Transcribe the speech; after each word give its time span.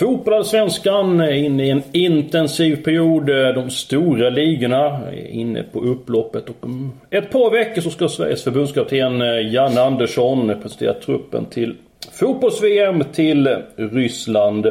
Fotbollsvenskan 0.00 1.20
är 1.20 1.32
inne 1.32 1.66
i 1.66 1.70
en 1.70 1.82
intensiv 1.92 2.84
period. 2.84 3.26
De 3.54 3.70
stora 3.70 4.30
ligorna 4.30 5.00
är 5.12 5.26
inne 5.26 5.62
på 5.62 5.80
upploppet 5.80 6.48
och 6.48 6.56
om 6.60 6.92
ett 7.10 7.30
par 7.30 7.50
veckor 7.50 7.82
så 7.82 7.90
ska 7.90 8.08
Sveriges 8.08 8.44
förbundskapten 8.44 9.22
eh, 9.22 9.52
Janne 9.52 9.80
Andersson 9.80 10.52
presentera 10.62 10.94
truppen 10.94 11.46
till 11.46 11.76
fotbolls-VM 12.12 13.04
till 13.12 13.56
Ryssland. 13.76 14.66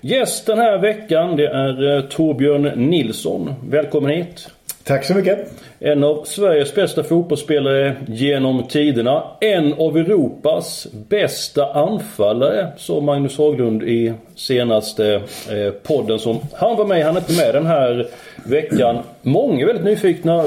Gäst 0.00 0.46
den 0.46 0.58
här 0.58 0.78
veckan 0.78 1.36
det 1.36 1.46
är 1.46 1.96
eh, 1.96 2.02
Torbjörn 2.02 2.90
Nilsson. 2.90 3.54
Välkommen 3.68 4.10
hit! 4.10 4.48
Tack 4.84 5.04
så 5.04 5.14
mycket! 5.14 5.52
En 5.78 6.04
av 6.04 6.24
Sveriges 6.24 6.74
bästa 6.74 7.02
fotbollsspelare 7.02 7.96
genom 8.06 8.68
tiderna. 8.68 9.22
En 9.40 9.72
av 9.72 9.96
Europas 9.96 10.86
bästa 11.08 11.72
anfallare, 11.72 12.68
sa 12.76 13.00
Magnus 13.00 13.38
Haglund 13.38 13.82
i 13.82 14.12
senaste 14.34 15.14
eh, 15.50 15.70
podden 15.82 16.18
som 16.18 16.38
han 16.52 16.76
var 16.76 16.86
med 16.86 17.04
Han 17.04 17.16
är 17.16 17.20
inte 17.20 17.44
med 17.44 17.54
den 17.54 17.66
här 17.66 18.08
veckan. 18.44 18.98
Många 19.22 19.62
är 19.62 19.66
väldigt 19.66 19.84
nyfikna. 19.84 20.44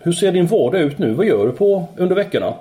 Hur 0.00 0.12
ser 0.12 0.32
din 0.32 0.46
vardag 0.46 0.80
ut 0.80 0.98
nu? 0.98 1.12
Vad 1.12 1.26
gör 1.26 1.46
du 1.46 1.52
på 1.52 1.88
under 1.96 2.16
veckorna? 2.16 2.54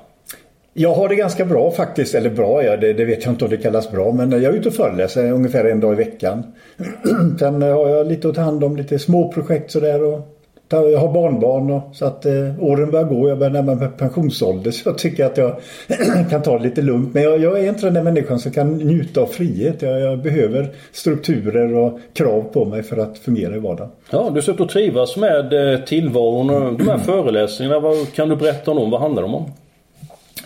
Jag 0.73 0.93
har 0.93 1.09
det 1.09 1.15
ganska 1.15 1.45
bra 1.45 1.71
faktiskt. 1.71 2.15
Eller 2.15 2.29
bra, 2.29 2.63
ja, 2.63 2.77
det, 2.77 2.93
det 2.93 3.05
vet 3.05 3.25
jag 3.25 3.33
inte 3.33 3.45
om 3.45 3.51
det 3.51 3.57
kallas 3.57 3.91
bra. 3.91 4.11
Men 4.11 4.31
jag 4.31 4.43
är 4.43 4.53
ute 4.53 4.69
och 4.69 4.75
föreläser 4.75 5.31
ungefär 5.31 5.65
en 5.65 5.79
dag 5.79 5.93
i 5.93 5.95
veckan. 5.95 6.43
Sen 7.39 7.61
har 7.61 7.89
jag 7.89 8.07
lite 8.07 8.27
att 8.27 8.35
ta 8.35 8.41
hand 8.41 8.63
om 8.63 8.77
lite 8.77 8.99
små 8.99 9.31
projekt 9.31 9.71
sådär. 9.71 10.03
Och 10.03 10.34
jag 10.69 10.99
har 10.99 11.13
barnbarn 11.13 11.71
och, 11.71 11.95
så 11.95 12.05
att 12.05 12.25
eh, 12.25 12.63
åren 12.63 12.91
börjar 12.91 13.05
gå. 13.05 13.29
Jag 13.29 13.37
börjar 13.37 13.53
närma 13.53 13.75
mig 13.75 13.87
pensionsålder 13.97 14.71
så 14.71 14.89
jag 14.89 14.97
tycker 14.97 15.25
att 15.25 15.37
jag 15.37 15.55
kan 16.29 16.41
ta 16.41 16.57
det 16.57 16.63
lite 16.63 16.81
lugnt. 16.81 17.13
Men 17.13 17.23
jag, 17.23 17.39
jag, 17.39 17.59
är 17.59 17.69
inte 17.69 17.85
den 17.85 17.93
där 17.93 18.03
människan 18.03 18.39
som 18.39 18.51
kan 18.51 18.77
njuta 18.77 19.21
av 19.21 19.25
frihet. 19.25 19.81
Jag, 19.81 19.99
jag, 19.99 20.19
behöver 20.19 20.69
strukturer 20.91 21.73
och 21.75 21.99
krav 22.13 22.41
på 22.41 22.65
mig 22.65 22.83
för 22.83 22.97
att 22.97 23.17
fungera 23.17 23.55
i 23.55 23.59
vardagen. 23.59 23.91
Ja, 24.09 24.31
du 24.33 24.51
ut 24.51 24.61
att 24.61 24.69
trivas 24.69 25.17
med 25.17 25.73
eh, 25.73 25.79
tillvaron 25.79 26.49
och 26.49 26.77
de 26.77 26.87
här 26.87 26.97
föreläsningarna. 27.05 27.79
Vad 27.79 28.13
kan 28.13 28.29
du 28.29 28.35
berätta 28.35 28.71
om 28.71 28.77
dem? 28.77 28.91
Vad 28.91 29.01
handlar 29.01 29.21
de 29.21 29.35
om? 29.35 29.51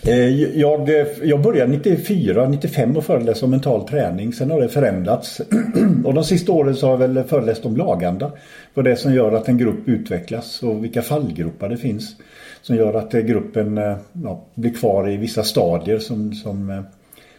Eh, 0.02 0.58
jag, 0.60 0.90
jag 1.22 1.42
började 1.42 1.72
94, 1.72 2.48
95 2.48 2.96
och 2.96 3.04
föreläsa 3.04 3.44
om 3.44 3.50
mental 3.50 3.88
träning. 3.88 4.32
Sen 4.32 4.50
har 4.50 4.60
det 4.60 4.68
förändrats. 4.68 5.40
och 6.04 6.14
de 6.14 6.24
sista 6.24 6.52
åren 6.52 6.76
så 6.76 6.86
har 6.86 6.92
jag 6.92 7.08
väl 7.08 7.24
föreläst 7.24 7.66
om 7.66 7.76
laganda. 7.76 8.32
Vad 8.74 8.84
det 8.84 8.96
som 8.96 9.14
gör 9.14 9.32
att 9.32 9.48
en 9.48 9.58
grupp 9.58 9.88
utvecklas 9.88 10.62
och 10.62 10.84
vilka 10.84 11.02
fallgropar 11.02 11.68
det 11.68 11.76
finns. 11.76 12.16
Som 12.62 12.76
gör 12.76 12.94
att 12.94 13.12
gruppen 13.12 13.78
eh, 13.78 13.96
ja, 14.24 14.44
blir 14.54 14.74
kvar 14.74 15.10
i 15.10 15.16
vissa 15.16 15.42
stadier 15.42 15.98
som, 15.98 16.32
som, 16.32 16.70
eh, 16.70 16.82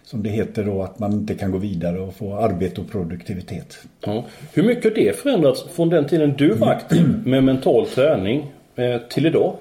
som 0.04 0.24
det 0.24 0.30
heter 0.30 0.64
då 0.64 0.84
att 0.84 1.00
man 1.00 1.14
inte 1.14 1.34
kan 1.34 1.52
gå 1.52 1.58
vidare 1.58 2.00
och 2.00 2.14
få 2.14 2.36
arbete 2.36 2.82
och 2.82 2.92
produktivitet. 2.92 3.78
Ja. 4.06 4.26
Hur 4.54 4.64
mycket 4.64 4.84
har 4.84 4.92
det 4.92 5.16
förändrats 5.16 5.66
från 5.76 5.90
den 5.90 6.06
tiden 6.06 6.34
du 6.38 6.54
var 6.54 6.68
aktiv 6.68 7.22
med 7.26 7.44
mental 7.44 7.86
träning 7.86 8.52
till 9.10 9.26
idag? 9.26 9.56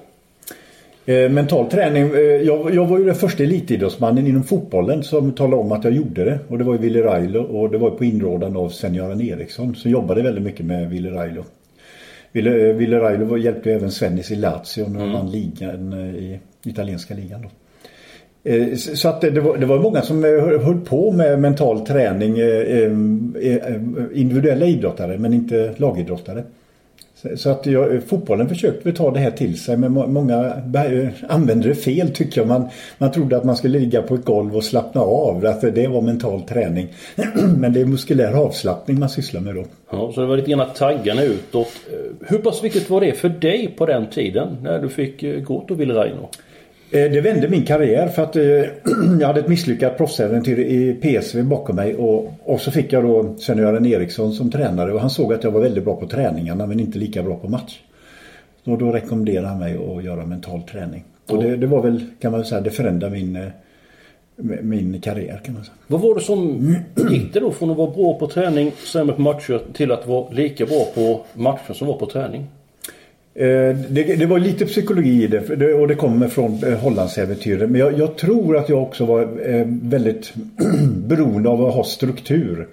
Eh, 1.05 1.29
mental 1.29 1.69
träning. 1.69 2.03
Eh, 2.03 2.19
jag, 2.19 2.75
jag, 2.75 2.85
var 2.85 2.99
ju 2.99 3.05
den 3.05 3.15
första 3.15 3.43
elitidrottsmannen 3.43 4.27
inom 4.27 4.43
fotbollen 4.43 5.03
som 5.03 5.31
talade 5.31 5.61
om 5.61 5.71
att 5.71 5.83
jag 5.83 5.93
gjorde 5.93 6.25
det. 6.25 6.39
Och 6.47 6.57
det 6.57 6.63
var 6.63 6.73
ju 6.73 6.79
Willy 6.79 7.01
Railo 7.01 7.41
och 7.41 7.71
det 7.71 7.77
var 7.77 7.89
på 7.89 8.05
inrådan 8.05 8.57
av 8.57 8.69
Sven-Göran 8.69 9.21
Eriksson 9.21 9.75
som 9.75 9.91
jobbade 9.91 10.21
väldigt 10.21 10.43
mycket 10.43 10.65
med 10.65 10.89
Willy 10.89 11.09
Railo. 11.09 11.43
Ville, 12.31 12.69
eh, 12.69 12.75
Ville 12.75 12.99
Railo 12.99 13.37
hjälpte 13.37 13.73
även 13.73 13.91
Svennis 13.91 14.31
i 14.31 14.35
Lazio 14.35 14.87
när 14.87 14.99
de 14.99 15.09
mm. 15.09 15.13
vann 15.13 15.31
ligan 15.31 15.93
i 15.93 16.39
italienska 16.65 17.13
ligan. 17.13 17.41
Då. 17.41 17.49
Så 18.77 19.09
att 19.09 19.21
det 19.21 19.41
var, 19.41 19.57
det 19.57 19.65
var 19.65 19.79
många 19.79 20.01
som 20.01 20.23
höll 20.63 20.79
på 20.79 21.11
med 21.11 21.39
mental 21.39 21.85
träning, 21.85 22.35
individuella 24.13 24.65
idrottare 24.65 25.17
men 25.17 25.33
inte 25.33 25.73
lagidrottare. 25.77 26.43
Så 27.35 27.49
att 27.49 27.65
jag, 27.65 28.03
fotbollen 28.03 28.49
försökte 28.49 28.91
ta 28.91 29.11
det 29.11 29.19
här 29.19 29.31
till 29.31 29.59
sig 29.59 29.77
men 29.77 29.91
många 29.91 30.53
använder 31.29 31.69
det 31.69 31.75
fel 31.75 32.09
tycker 32.09 32.41
jag. 32.41 32.47
Man, 32.47 32.69
man 32.97 33.11
trodde 33.11 33.37
att 33.37 33.43
man 33.43 33.57
skulle 33.57 33.79
ligga 33.79 34.01
på 34.01 34.15
ett 34.15 34.25
golv 34.25 34.55
och 34.55 34.63
slappna 34.63 35.01
av. 35.01 35.45
Att 35.45 35.61
det 35.61 35.87
var 35.87 36.01
mental 36.01 36.41
träning. 36.41 36.87
men 37.57 37.73
det 37.73 37.81
är 37.81 37.85
muskulär 37.85 38.33
avslappning 38.33 38.99
man 38.99 39.09
sysslar 39.09 39.41
med 39.41 39.55
då. 39.55 39.65
Ja, 39.91 40.11
så 40.15 40.21
det 40.21 40.27
var 40.27 40.37
lite 40.37 40.51
grann 40.51 40.67
taggarna 40.75 41.23
utåt. 41.23 41.71
Eh, 41.91 42.27
hur 42.27 42.37
pass 42.37 42.63
viktigt 42.63 42.89
var 42.89 43.01
det 43.01 43.13
för 43.13 43.29
dig 43.29 43.73
på 43.77 43.85
den 43.85 44.09
tiden 44.09 44.57
när 44.63 44.79
du 44.79 44.89
fick 44.89 45.23
eh, 45.23 45.41
gå 45.41 45.65
till 45.67 45.75
Ville 45.75 45.93
Reino? 45.93 46.29
Det 46.91 47.21
vände 47.21 47.49
min 47.49 47.65
karriär 47.65 48.07
för 48.07 48.23
att 48.23 48.35
eh, 48.35 48.43
jag 49.19 49.27
hade 49.27 49.39
ett 49.39 49.47
misslyckat 49.47 49.97
proffsäventyr 49.97 50.59
i 50.59 50.93
PSV 50.93 51.43
bakom 51.43 51.75
mig 51.75 51.95
och, 51.95 52.33
och 52.43 52.61
så 52.61 52.71
fick 52.71 52.93
jag 52.93 53.03
då 53.03 53.35
Sven-Göran 53.37 53.85
Eriksson 53.85 54.33
som 54.33 54.51
tränare 54.51 54.93
och 54.93 55.01
han 55.01 55.09
såg 55.09 55.33
att 55.33 55.43
jag 55.43 55.51
var 55.51 55.61
väldigt 55.61 55.83
bra 55.83 55.95
på 55.95 56.07
träningarna 56.07 56.67
men 56.67 56.79
inte 56.79 56.97
lika 56.97 57.23
bra 57.23 57.35
på 57.35 57.47
match. 57.47 57.79
Och 58.63 58.77
då 58.77 58.91
rekommenderade 58.91 59.47
han 59.47 59.59
mig 59.59 59.77
att 59.77 60.03
göra 60.03 60.25
mental 60.25 60.61
träning. 60.61 61.03
Och 61.29 61.43
det, 61.43 61.57
det 61.57 61.67
var 61.67 61.81
väl, 61.81 62.05
kan 62.19 62.31
man 62.31 62.45
säga, 62.45 62.61
det 62.61 62.71
förändrade 62.71 63.15
min, 63.15 63.35
eh, 63.35 63.47
min 64.61 65.01
karriär 65.01 65.41
kan 65.45 65.53
man 65.53 65.63
säga. 65.63 65.75
Vad 65.87 66.01
var 66.01 66.15
det 66.15 66.21
som 66.21 66.75
gick 67.11 67.33
det 67.33 67.39
då 67.39 67.51
från 67.51 67.71
att 67.71 67.77
vara 67.77 67.91
bra 67.91 68.19
på 68.19 68.27
träning, 68.27 68.71
sämre 68.71 69.15
på 69.15 69.21
matcher 69.21 69.61
till 69.73 69.91
att 69.91 70.07
vara 70.07 70.29
lika 70.29 70.65
bra 70.65 70.85
på 70.95 71.21
matcher 71.33 71.73
som 71.73 71.87
var 71.87 71.97
på 71.97 72.05
träning? 72.05 72.47
Eh, 73.35 73.75
det, 73.89 74.19
det, 74.19 74.25
var 74.25 74.39
lite 74.39 74.65
psykologi 74.65 75.23
i 75.23 75.27
det 75.27 75.73
och 75.73 75.87
det 75.87 75.95
kommer 75.95 76.27
från 76.27 76.63
eh, 76.63 76.73
Hollandsäventyret. 76.73 77.69
Men 77.69 77.81
jag, 77.81 77.99
jag, 77.99 78.17
tror 78.17 78.57
att 78.57 78.69
jag 78.69 78.83
också 78.83 79.05
var 79.05 79.21
eh, 79.21 79.65
väldigt 79.67 80.33
beroende 81.07 81.49
av 81.49 81.65
att 81.65 81.73
ha 81.73 81.83
struktur 81.83 82.67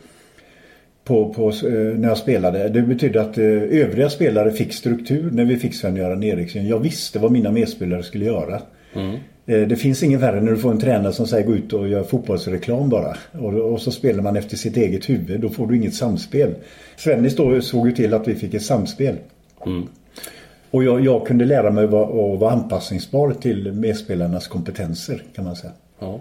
på, 1.05 1.35
på, 1.35 1.53
när 1.97 2.09
jag 2.09 2.19
spelade. 2.19 2.69
Det 2.69 2.83
betydde 2.83 3.21
att 3.21 3.39
övriga 3.39 4.11
spelare 4.11 4.53
fick 4.53 4.73
struktur 4.73 5.31
när 5.31 5.45
vi 5.45 5.57
fick 5.57 5.75
Sven-Göran 5.75 6.23
Eriksson. 6.23 6.67
Jag 6.67 6.79
visste 6.79 7.19
vad 7.19 7.33
mina 7.33 7.51
medspelare 7.51 8.03
skulle 8.03 8.25
göra. 8.25 8.63
Mm. 8.95 9.19
Det 9.45 9.77
finns 9.77 10.03
ingen 10.03 10.21
värre 10.21 10.41
när 10.41 10.53
du 10.53 10.59
får 10.59 10.71
en 10.71 10.81
tränare 10.81 11.13
som 11.13 11.27
säger 11.27 11.47
gå 11.47 11.55
ut 11.55 11.73
och 11.73 11.89
gör 11.89 12.03
fotbollsreklam 12.03 12.89
bara. 12.89 13.17
Och, 13.33 13.55
och, 13.55 13.81
så 13.81 13.91
spelar 13.91 14.23
man 14.23 14.37
efter 14.37 14.57
sitt 14.57 14.77
eget 14.77 15.11
huvud. 15.11 15.41
Då 15.41 15.49
får 15.49 15.67
du 15.67 15.77
inget 15.77 15.95
samspel. 15.95 16.55
Svennis 16.97 17.37
då 17.37 17.61
såg 17.61 17.89
ju 17.89 17.95
till 17.95 18.15
att 18.15 18.29
vi 18.29 18.35
fick 18.35 18.55
ett 18.55 18.63
samspel. 18.63 19.17
Mm. 19.67 19.87
Och 20.71 20.85
jag, 20.85 21.05
jag, 21.05 21.27
kunde 21.27 21.45
lära 21.45 21.71
mig 21.71 21.85
att 21.85 21.91
vara, 21.91 22.35
att 22.35 22.41
vara 22.41 22.53
anpassningsbar 22.53 23.33
till 23.33 23.73
medspelarnas 23.73 24.49
kompetenser 24.49 25.23
kan 25.35 25.45
man 25.45 25.57
säga. 25.57 25.73
Ja. 25.99 26.21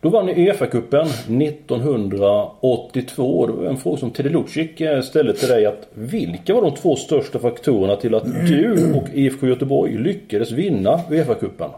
Då 0.00 0.08
vann 0.08 0.26
ni 0.26 0.34
Uefa-cupen 0.34 1.06
1982. 1.42 3.46
Det 3.46 3.52
var 3.52 3.64
en 3.64 3.76
fråga 3.76 3.96
som 3.96 4.10
Teddy 4.10 4.28
Lucic 4.28 4.80
eh, 4.80 5.00
ställde 5.00 5.34
till 5.34 5.48
dig. 5.48 5.66
Att 5.66 5.88
vilka 5.94 6.54
var 6.54 6.62
de 6.62 6.74
två 6.74 6.96
största 6.96 7.38
faktorerna 7.38 7.96
till 7.96 8.14
att 8.14 8.24
du 8.24 8.94
och 8.94 9.08
IFK 9.12 9.46
Göteborg 9.46 9.98
lyckades 9.98 10.50
vinna 10.50 11.00
Uefa-cupen? 11.10 11.70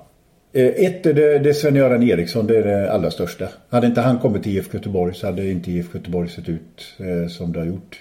Eh, 0.53 0.66
ett 0.66 1.06
är 1.06 1.14
det, 1.14 1.38
det 1.38 1.54
Sven-Göran 1.54 2.03
Eriksson, 2.03 2.47
det 2.47 2.56
är 2.56 2.62
det 2.62 2.92
allra 2.92 3.10
största. 3.10 3.48
Hade 3.69 3.86
inte 3.86 4.00
han 4.00 4.19
kommit 4.19 4.42
till 4.42 4.56
IFK 4.56 4.78
Göteborg 4.78 5.14
så 5.14 5.26
hade 5.26 5.50
inte 5.50 5.70
IFK 5.70 5.98
Göteborg 5.98 6.28
sett 6.28 6.48
ut 6.48 6.94
eh, 6.98 7.28
som 7.28 7.53
det 7.53 7.59
har 7.59 7.66
gjort. 7.66 8.00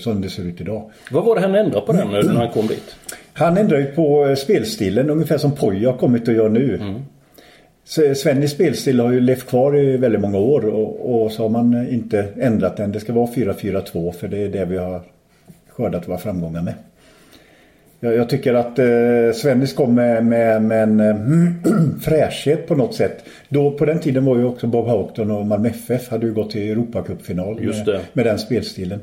Som 0.00 0.20
det 0.20 0.28
ser 0.28 0.42
ut 0.42 0.60
idag. 0.60 0.90
Vad 1.10 1.24
var 1.24 1.34
det 1.34 1.40
han 1.40 1.54
ändrade 1.54 1.86
på 1.86 1.92
den 1.92 2.10
när 2.10 2.34
han 2.34 2.50
kom 2.50 2.66
dit? 2.66 2.96
Han 3.34 3.56
ändrade 3.56 3.84
på 3.84 4.26
eh, 4.26 4.34
spelstilen 4.34 5.10
ungefär 5.10 5.38
som 5.38 5.52
Poja 5.52 5.90
har 5.90 5.98
kommit 5.98 6.28
att 6.28 6.34
göra 6.34 6.48
nu. 6.48 6.74
Mm. 6.74 7.02
Svennis 8.14 8.50
spelstil 8.50 9.00
har 9.00 9.12
ju 9.12 9.20
levt 9.20 9.46
kvar 9.46 9.78
i 9.78 9.96
väldigt 9.96 10.20
många 10.20 10.38
år 10.38 10.64
och, 10.66 11.22
och, 11.22 11.32
så 11.32 11.42
har 11.42 11.48
man 11.48 11.88
inte 11.88 12.28
ändrat 12.40 12.76
den. 12.76 12.92
Det 12.92 13.00
ska 13.00 13.12
vara 13.12 13.26
4-4-2 13.26 14.12
för 14.12 14.28
det 14.28 14.38
är 14.38 14.48
det 14.48 14.64
vi 14.64 14.76
har 14.76 15.02
skördat 15.68 16.08
våra 16.08 16.18
framgångar 16.18 16.62
med. 16.62 16.74
Jag, 18.00 18.14
jag 18.14 18.28
tycker 18.28 18.54
att 18.54 18.78
eh, 18.78 19.32
Svennis 19.34 19.72
kom 19.72 19.94
med, 19.94 20.26
med, 20.26 20.62
med 20.62 20.82
en 20.82 21.00
äh, 21.00 21.16
fräschhet 22.00 22.66
på 22.66 22.74
något 22.74 22.94
sätt. 22.94 23.24
Då, 23.48 23.70
på 23.70 23.84
den 23.84 24.00
tiden 24.00 24.24
var 24.24 24.36
ju 24.36 24.44
också 24.44 24.66
Bob 24.66 24.86
Houghton 24.86 25.30
och 25.30 25.46
Malmö 25.46 25.68
FF 25.68 26.08
hade 26.08 26.26
ju 26.26 26.34
gått 26.34 26.50
till 26.50 26.70
Europacupfinal 26.70 27.60
med, 27.60 28.00
med 28.12 28.26
den 28.26 28.38
spelstilen. 28.38 29.00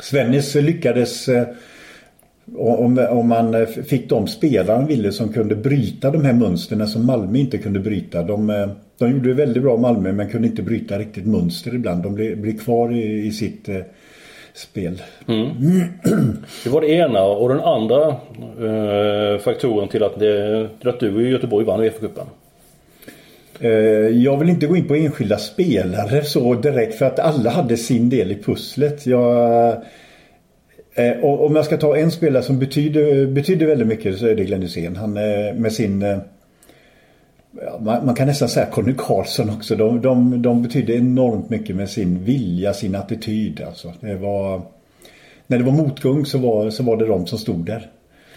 Svennis 0.00 0.54
lyckades 0.54 1.28
eh, 1.28 1.46
om, 2.56 3.06
om 3.10 3.28
man 3.28 3.66
fick 3.66 4.08
de 4.08 4.26
spelare 4.26 4.76
han 4.76 4.86
ville 4.86 5.12
som 5.12 5.32
kunde 5.32 5.56
bryta 5.56 6.10
de 6.10 6.24
här 6.24 6.32
mönstren 6.32 6.88
som 6.88 7.06
Malmö 7.06 7.38
inte 7.38 7.58
kunde 7.58 7.80
bryta. 7.80 8.22
De, 8.22 8.50
eh, 8.50 8.68
de 8.98 9.10
gjorde 9.10 9.34
väldigt 9.34 9.62
bra 9.62 9.76
Malmö 9.76 10.12
men 10.12 10.28
kunde 10.28 10.48
inte 10.48 10.62
bryta 10.62 10.98
riktigt 10.98 11.26
mönster 11.26 11.74
ibland. 11.74 12.02
De 12.02 12.14
blev, 12.14 12.40
blev 12.40 12.58
kvar 12.58 12.92
i, 12.92 13.26
i 13.26 13.32
sitt 13.32 13.68
eh, 13.68 13.76
spel. 14.54 15.02
Mm. 15.28 15.48
Det 16.64 16.70
var 16.70 16.80
det 16.80 16.90
ena 16.90 17.22
och 17.22 17.48
den 17.48 17.60
andra 17.60 18.06
eh, 18.06 19.38
faktorn 19.38 19.88
till 19.88 20.02
att, 20.02 20.18
det, 20.18 20.68
till 20.80 20.88
att 20.88 21.00
du 21.00 21.26
i 21.26 21.30
Göteborg 21.30 21.64
vann 21.64 21.80
Uefa-cupen. 21.80 22.26
Eh, 23.60 23.70
jag 24.08 24.38
vill 24.38 24.48
inte 24.48 24.66
gå 24.66 24.76
in 24.76 24.88
på 24.88 24.94
enskilda 24.94 25.38
spelare 25.38 26.24
så 26.24 26.54
direkt 26.54 26.94
för 26.94 27.06
att 27.06 27.18
alla 27.18 27.50
hade 27.50 27.76
sin 27.76 28.10
del 28.10 28.32
i 28.32 28.34
pusslet. 28.34 29.06
Jag, 29.06 29.82
eh, 30.94 31.24
om 31.24 31.56
jag 31.56 31.64
ska 31.64 31.76
ta 31.76 31.96
en 31.96 32.10
spelare 32.10 32.42
som 32.42 32.58
betyder, 32.58 33.26
betyder 33.26 33.66
väldigt 33.66 33.88
mycket 33.88 34.18
så 34.18 34.26
är 34.26 34.34
det 34.34 34.44
Glenn 34.44 34.62
Hysén. 34.62 34.96
Han 34.96 35.12
med 35.12 35.72
sin 35.72 36.04
man, 37.80 38.14
kan 38.14 38.26
nästan 38.26 38.48
säga 38.48 38.66
Conny 38.66 38.94
Karlsson 38.98 39.50
också. 39.50 39.76
De, 39.76 40.00
de, 40.00 40.42
de 40.42 40.62
betyder 40.62 40.94
enormt 40.94 41.50
mycket 41.50 41.76
med 41.76 41.90
sin 41.90 42.24
vilja, 42.24 42.74
sin 42.74 42.94
attityd. 42.94 43.62
Alltså. 43.66 43.92
Det 44.00 44.14
var, 44.14 44.62
när 45.46 45.58
det 45.58 45.64
var 45.64 45.72
motgång 45.72 46.26
så 46.26 46.38
var, 46.38 46.70
så 46.70 46.82
var 46.82 46.96
det 46.96 47.06
de 47.06 47.26
som 47.26 47.38
stod 47.38 47.66
där. 47.66 47.86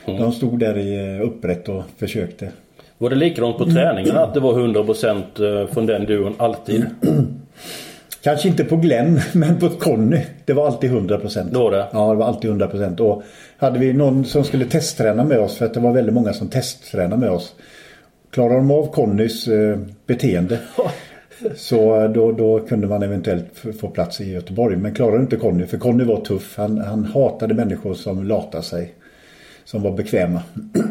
Mm. 0.05 0.21
De 0.21 0.31
stod 0.31 0.59
där 0.59 0.77
i 0.77 1.19
upprätt 1.19 1.69
och 1.69 1.83
försökte. 1.97 2.51
Var 2.97 3.09
det 3.09 3.15
likadant 3.15 3.57
på 3.57 3.65
träningen 3.65 4.17
att 4.17 4.33
det 4.33 4.39
var 4.39 4.53
100% 4.53 5.61
eh, 5.61 5.73
från 5.73 5.85
den 5.85 6.05
duon 6.05 6.33
alltid? 6.37 6.85
Kanske 8.23 8.47
inte 8.47 8.63
på 8.63 8.75
Glenn 8.75 9.21
men 9.33 9.59
på 9.59 9.69
Conny. 9.69 10.21
Det 10.45 10.53
var 10.53 10.67
alltid 10.67 10.91
100%. 10.91 11.51
Det 11.51 11.59
var 11.59 11.71
det? 11.71 11.87
Ja, 11.91 12.09
det 12.09 12.15
var 12.15 12.25
alltid 12.25 12.51
100%. 12.51 12.99
Och 12.99 13.23
hade 13.57 13.79
vi 13.79 13.93
någon 13.93 14.25
som 14.25 14.43
skulle 14.43 14.65
testträna 14.65 15.23
med 15.23 15.39
oss 15.39 15.57
för 15.57 15.65
att 15.65 15.73
det 15.73 15.79
var 15.79 15.93
väldigt 15.93 16.13
många 16.13 16.33
som 16.33 16.49
testtränade 16.49 17.17
med 17.17 17.31
oss. 17.31 17.55
Klarar 18.31 18.55
de 18.55 18.71
av 18.71 18.91
Connys 18.91 19.47
eh, 19.47 19.79
beteende 20.05 20.59
så 21.55 22.07
då, 22.07 22.31
då 22.31 22.59
kunde 22.59 22.87
man 22.87 23.03
eventuellt 23.03 23.47
få 23.81 23.87
plats 23.87 24.21
i 24.21 24.31
Göteborg. 24.31 24.77
Men 24.77 24.95
klarar 24.95 25.19
inte 25.19 25.35
Conny, 25.35 25.65
för 25.65 25.77
Conny 25.77 26.03
var 26.03 26.21
tuff. 26.21 26.57
Han, 26.57 26.77
han 26.77 27.05
hatade 27.05 27.53
människor 27.53 27.93
som 27.93 28.23
latade 28.23 28.63
sig 28.63 28.93
som 29.65 29.83
var 29.83 29.91
bekväma. 29.91 30.41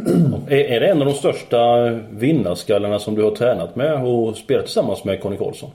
Är 0.49 0.81
det 0.81 0.87
en 0.87 1.01
av 1.01 1.07
de 1.07 1.15
största 1.15 1.91
vinnarskallarna 2.11 2.99
som 2.99 3.15
du 3.15 3.23
har 3.23 3.31
tränat 3.31 3.77
med 3.77 4.05
och 4.05 4.37
spelat 4.37 4.65
tillsammans 4.65 5.05
med 5.05 5.21
Conny 5.21 5.37
Karlsson? 5.37 5.71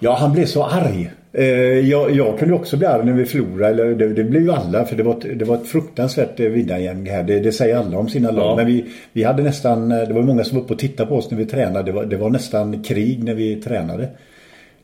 Ja, 0.00 0.16
han 0.20 0.32
blev 0.32 0.46
så 0.46 0.64
arg. 0.64 1.10
Eh, 1.32 1.44
jag, 1.88 2.10
jag 2.10 2.38
kunde 2.38 2.54
också 2.54 2.76
bli 2.76 2.86
arg 2.86 3.04
när 3.04 3.12
vi 3.12 3.24
förlorade. 3.24 3.94
Det, 3.94 4.08
det 4.08 4.24
blev 4.24 4.42
ju 4.42 4.52
alla 4.52 4.84
för 4.84 4.96
det 4.96 5.02
var 5.02 5.12
ett, 5.12 5.38
det 5.38 5.44
var 5.44 5.54
ett 5.56 5.66
fruktansvärt 5.66 6.40
eh, 6.40 6.46
vinnargäng 6.46 7.06
här. 7.10 7.22
Det, 7.22 7.40
det, 7.40 7.52
säger 7.52 7.76
alla 7.76 7.98
om 7.98 8.08
sina 8.08 8.30
lag. 8.30 8.52
Ja. 8.52 8.56
Men 8.56 8.66
vi, 8.66 8.84
vi 9.12 9.24
hade 9.24 9.42
nästan, 9.42 9.88
det 9.88 10.12
var 10.12 10.22
många 10.22 10.44
som 10.44 10.56
var 10.56 10.64
uppe 10.64 10.72
och 10.72 10.78
tittade 10.78 11.08
på 11.08 11.16
oss 11.16 11.30
när 11.30 11.38
vi 11.38 11.46
tränade. 11.46 11.82
Det 11.82 11.92
var, 11.92 12.04
det 12.04 12.16
var 12.16 12.30
nästan 12.30 12.82
krig 12.82 13.24
när 13.24 13.34
vi 13.34 13.56
tränade. 13.56 14.08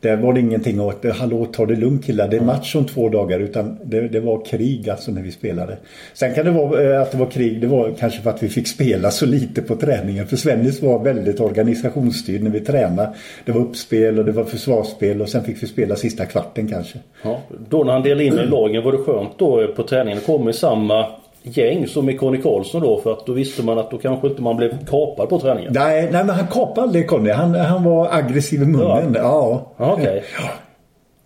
Där 0.03 0.17
var 0.17 0.33
det 0.33 0.41
ingenting 0.41 0.89
att 0.89 1.17
hallå 1.17 1.47
ta 1.47 1.67
det 1.67 1.77
lugnt 1.77 2.05
killar. 2.05 2.29
Det 2.29 2.37
är 2.37 2.41
match 2.41 2.77
om 2.77 2.85
två 2.85 3.09
dagar 3.09 3.41
utan 3.41 3.79
det, 3.85 4.09
det, 4.09 4.21
var 4.21 4.45
krig 4.45 4.91
alltså 4.91 5.11
när 5.11 5.23
vi 5.23 5.33
spelade. 5.33 5.77
Sen 6.15 6.35
kan 6.35 6.45
det 6.45 6.51
vara 6.51 6.83
eh, 6.83 7.03
att 7.03 7.13
det 7.13 7.19
var 7.19 7.27
krig. 7.27 7.61
Det 7.61 7.67
var 7.67 7.95
kanske 7.99 8.23
för 8.23 8.31
att 8.31 8.43
vi 8.43 8.49
fick 8.49 8.69
spela 8.69 9.11
så 9.11 9.27
lite 9.27 9.63
på 9.63 9.77
träningen. 9.77 10.27
För 10.27 10.37
Svennis 10.37 10.83
var 10.83 10.99
väldigt 10.99 11.41
organisationsstyrd 11.41 12.43
när 12.43 12.51
vi 12.51 12.61
tränade. 12.61 13.15
Det 13.45 13.53
var 13.53 13.61
uppspel 13.61 14.19
och 14.19 14.25
det 14.25 14.33
var 14.33 14.45
försvarsspel 14.45 15.23
och 15.23 15.29
sen 15.29 15.45
fick 15.45 15.63
vi 15.63 15.67
spela 15.67 15.97
sista 15.97 16.27
kvarten 16.27 16.69
kanske. 16.69 16.99
Ja, 17.25 17.41
då 17.69 17.85
när 17.85 17.93
han 17.93 18.03
delade 18.03 18.25
in 18.25 18.39
i 18.39 18.47
lagen 18.47 18.85
var 18.85 18.93
det 18.93 18.99
skönt 18.99 19.39
då 19.39 19.67
på 19.77 19.83
träningen. 19.83 20.19
Det 20.19 20.25
kom 20.25 20.49
i 20.49 20.53
samma 20.53 21.07
gäng 21.43 21.87
som 21.87 22.07
med 22.07 22.21
Conny 22.21 22.43
Karlsson 22.43 22.83
då 22.83 23.01
för 23.01 23.13
att 23.13 23.27
då 23.27 23.33
visste 23.33 23.63
man 23.63 23.79
att 23.79 23.91
då 23.91 23.99
kanske 23.99 24.27
inte 24.27 24.43
man 24.43 24.57
blev 24.57 24.87
kapad 24.87 25.29
på 25.29 25.39
träningen. 25.39 25.73
Nej, 25.75 26.09
nej 26.13 26.25
men 26.25 26.37
han 26.37 26.47
kapade 26.47 26.83
aldrig 26.83 27.09
Conny. 27.09 27.31
Han, 27.31 27.55
han 27.55 27.85
var 27.85 28.09
aggressiv 28.11 28.63
i 28.63 28.67
munnen. 28.67 29.15
Ja. 29.15 29.73
ja. 29.79 29.93
Okay. 29.93 30.21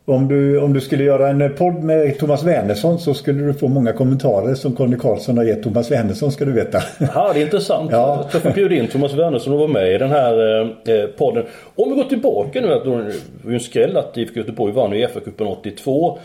Om 0.09 0.29
du, 0.29 0.61
om 0.61 0.73
du 0.73 0.81
skulle 0.81 1.05
göra 1.05 1.29
en 1.29 1.55
podd 1.55 1.75
med 1.75 2.19
Thomas 2.19 2.45
Wernersson 2.45 2.99
så 2.99 3.15
skulle 3.15 3.45
du 3.45 3.55
få 3.55 3.69
många 3.69 3.93
kommentarer 3.93 4.55
som 4.55 4.77
Conny 4.77 4.97
Karlsson 4.97 5.37
har 5.37 5.45
gett 5.45 5.63
Thomas 5.63 5.91
Wernersson 5.91 6.33
ska 6.33 6.45
du 6.45 6.53
veta. 6.53 6.79
Ja, 7.15 7.31
det 7.35 7.41
är 7.41 7.45
intressant. 7.45 7.91
Ja. 7.93 8.29
Jag 8.33 8.43
får 8.43 8.51
bjuda 8.51 8.75
in 8.75 8.89
Thomas 8.89 9.13
Wernersson 9.13 9.53
och 9.53 9.59
vara 9.59 9.69
med 9.69 9.95
i 9.95 9.99
den 9.99 10.11
här 10.11 10.61
eh, 10.63 11.07
podden. 11.07 11.45
Om 11.75 11.91
vi 11.91 11.97
går 11.97 12.05
tillbaka 12.05 12.61
nu, 12.61 12.69
det 12.69 12.91
var 12.91 13.13
ju 13.47 13.55
en 13.55 13.61
skräll 13.61 13.97
att 13.97 14.17
IFK 14.17 14.37
Göteborg 14.37 14.73
vann 14.73 14.93
Uefa-cupen 14.93 15.47
82. 15.47 16.19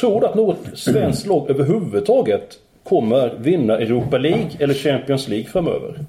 Tror 0.00 0.20
du 0.20 0.26
att 0.26 0.34
något 0.34 0.58
svenskt 0.74 1.26
lag 1.26 1.50
överhuvudtaget 1.50 2.58
kommer 2.90 3.38
vinna 3.38 3.78
Europa 3.78 4.18
League 4.18 4.50
eller 4.58 4.74
Champions 4.74 5.28
League 5.28 5.46
framöver? 5.46 6.04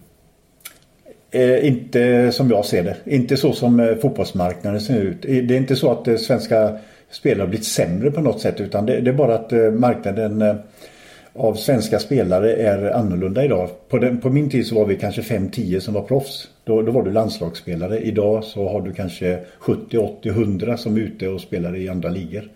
Eh, 1.31 1.67
inte 1.67 2.31
som 2.31 2.49
jag 2.49 2.65
ser 2.65 2.83
det. 2.83 2.95
Inte 3.05 3.37
så 3.37 3.53
som 3.53 3.79
eh, 3.79 3.95
fotbollsmarknaden 3.95 4.81
ser 4.81 5.01
ut. 5.01 5.25
Eh, 5.25 5.35
det 5.35 5.53
är 5.53 5.57
inte 5.57 5.75
så 5.75 5.91
att 5.91 6.07
eh, 6.07 6.15
svenska 6.15 6.77
spelare 7.11 7.41
har 7.41 7.47
blivit 7.47 7.65
sämre 7.65 8.11
på 8.11 8.21
något 8.21 8.41
sätt 8.41 8.61
utan 8.61 8.85
det, 8.85 9.01
det 9.01 9.09
är 9.09 9.13
bara 9.13 9.35
att 9.35 9.53
eh, 9.53 9.71
marknaden 9.71 10.41
eh, 10.41 10.55
av 11.33 11.53
svenska 11.53 11.99
spelare 11.99 12.53
är 12.53 12.91
annorlunda 12.91 13.45
idag. 13.45 13.69
På, 13.89 13.97
den, 13.97 14.21
på 14.21 14.29
min 14.29 14.49
tid 14.49 14.67
så 14.67 14.75
var 14.75 14.85
vi 14.85 14.95
kanske 14.95 15.21
5-10 15.21 15.79
som 15.79 15.93
var 15.93 16.01
proffs. 16.01 16.47
Då, 16.63 16.81
då 16.81 16.91
var 16.91 17.03
du 17.03 17.11
landslagsspelare. 17.11 17.99
Idag 17.99 18.43
så 18.43 18.69
har 18.69 18.81
du 18.81 18.93
kanske 18.93 19.39
70, 19.59 19.97
80, 19.97 20.29
100 20.29 20.77
som 20.77 20.95
är 20.95 21.01
ute 21.01 21.27
och 21.27 21.41
spelar 21.41 21.75
i 21.75 21.89
andra 21.89 22.09
ligor 22.09 22.49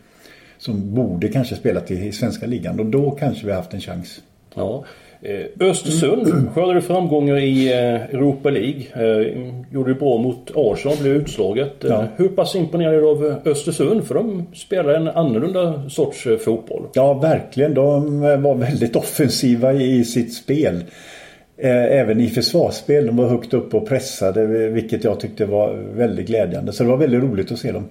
som 0.66 0.96
borde 0.96 1.28
kanske 1.28 1.56
spelat 1.56 1.92
i 1.92 2.12
svenska 2.12 2.46
ligan 2.46 2.80
och 2.80 2.86
då 2.86 3.12
kanske 3.12 3.46
vi 3.46 3.52
haft 3.52 3.74
en 3.74 3.82
chans. 3.82 4.22
Ja. 4.56 4.84
Eh, 5.22 5.68
Östersund 5.68 6.28
mm. 6.28 6.50
skördade 6.54 6.82
framgångar 6.82 7.38
i 7.38 7.72
eh, 7.74 8.16
Europa 8.16 8.50
League. 8.50 8.84
Eh, 8.94 9.52
gjorde 9.72 9.94
det 9.94 10.00
bra 10.00 10.18
mot 10.18 10.52
Arsenal, 10.56 10.98
blev 11.02 11.16
utslaget. 11.16 11.74
Ja. 11.80 12.06
Hur 12.16 12.28
pass 12.28 12.56
imponerad 12.56 13.04
av 13.04 13.36
Östersund? 13.46 14.04
För 14.04 14.16
de 14.16 14.46
spelar 14.54 14.94
en 14.94 15.08
annorlunda 15.08 15.90
sorts 15.90 16.28
fotboll. 16.46 16.84
Ja, 16.94 17.14
verkligen. 17.14 17.74
De 17.74 18.22
var 18.22 18.56
väldigt 18.56 18.96
offensiva 18.96 19.74
i 19.74 20.06
sitt 20.06 20.34
spel. 20.34 20.84
Även 21.58 22.22
i 22.22 22.30
försvarsspel. 22.30 23.06
De 23.06 23.18
var 23.18 23.28
högt 23.28 23.54
upp 23.54 23.74
och 23.74 23.88
pressade 23.88 24.46
vilket 24.70 25.04
jag 25.04 25.20
tyckte 25.20 25.46
var 25.46 25.74
väldigt 25.96 26.28
glädjande. 26.28 26.74
Så 26.74 26.84
det 26.84 26.90
var 26.90 26.98
väldigt 26.98 27.24
roligt 27.24 27.52
att 27.52 27.60
se 27.60 27.72
dem. 27.72 27.88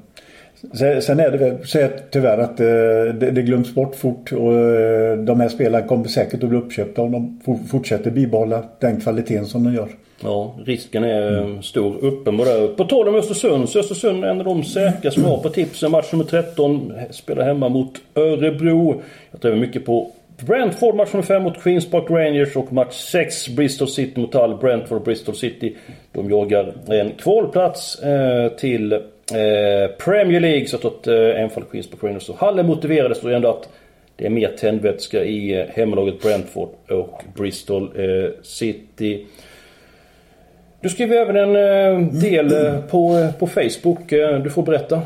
Sen 0.72 1.20
är 1.20 1.30
det 1.30 1.38
väl 1.38 1.66
så 1.66 1.88
tyvärr 2.10 2.38
att 2.38 2.60
eh, 2.60 2.66
det, 3.14 3.30
det 3.30 3.42
glöms 3.42 3.74
bort 3.74 3.94
fort 3.94 4.32
och 4.32 4.54
eh, 4.54 5.18
de 5.18 5.40
här 5.40 5.48
spelarna 5.48 5.86
kommer 5.86 6.08
säkert 6.08 6.42
att 6.42 6.48
bli 6.48 6.58
uppköpta 6.58 7.02
om 7.02 7.12
de 7.12 7.40
fortsätter 7.70 8.10
bibehålla 8.10 8.64
den 8.80 9.00
kvaliteten 9.00 9.46
som 9.46 9.64
de 9.64 9.74
gör. 9.74 9.88
Ja, 10.22 10.54
risken 10.66 11.04
är 11.04 11.38
mm. 11.38 11.62
stor 11.62 12.04
uppenbar 12.04 12.74
På 12.76 12.84
tal 12.84 13.08
om 13.08 13.14
Östersund 13.14 13.68
så 13.68 13.78
Östersund 13.78 14.24
är 14.24 14.28
en 14.28 14.38
av 14.38 14.44
de 14.44 14.64
säkra 14.64 15.10
som 15.10 15.24
har 15.24 15.38
på 15.38 15.48
tipsen. 15.48 15.90
Match 15.90 16.12
nummer 16.12 16.24
13 16.24 16.92
spelar 17.10 17.44
hemma 17.44 17.68
mot 17.68 17.92
Örebro. 18.14 19.02
Jag 19.30 19.40
tror 19.40 19.56
mycket 19.56 19.86
på 19.86 20.10
Brentford 20.46 20.94
match 20.94 21.12
nummer 21.12 21.26
5 21.26 21.42
mot 21.42 21.62
Queens 21.62 21.90
Park 21.90 22.10
Rangers 22.10 22.56
och 22.56 22.72
match 22.72 22.94
6 22.94 23.48
Bristol 23.48 23.88
City 23.88 24.20
mot 24.20 24.34
Hull. 24.34 24.56
Brentford 24.60 24.98
och 24.98 25.04
Bristol 25.04 25.34
City. 25.34 25.76
De 26.12 26.30
jagar 26.30 26.72
en 26.88 27.10
kvalplats 27.10 28.02
eh, 28.02 28.48
till 28.48 29.00
Eh, 29.32 29.90
Premier 29.96 30.40
League 30.40 30.66
så 30.66 30.76
att 30.76 31.06
eh, 31.06 31.42
en 31.42 31.50
fall 31.50 31.64
Queens 31.70 31.90
på 31.90 32.06
Rangers 32.06 32.28
och 32.28 32.38
Halle 32.38 32.62
motiverades 32.62 33.20
då 33.20 33.28
ändå 33.28 33.48
att 33.50 33.68
det 34.16 34.26
är 34.26 34.30
mer 34.30 34.48
tändvätska 34.48 35.24
i 35.24 35.60
eh, 35.60 35.66
hemmalaget 35.68 36.22
Brentford 36.22 36.68
och 36.88 37.22
Bristol 37.34 37.82
eh, 37.96 38.30
City. 38.42 39.26
Du 40.80 40.88
skriver 40.88 41.16
även 41.16 41.36
en 41.36 41.56
eh, 41.56 42.08
del 42.12 42.52
eh, 42.52 42.80
på, 42.80 43.16
eh, 43.18 43.32
på 43.32 43.46
Facebook. 43.46 44.10
Du 44.44 44.50
får 44.50 44.62
berätta. 44.62 45.02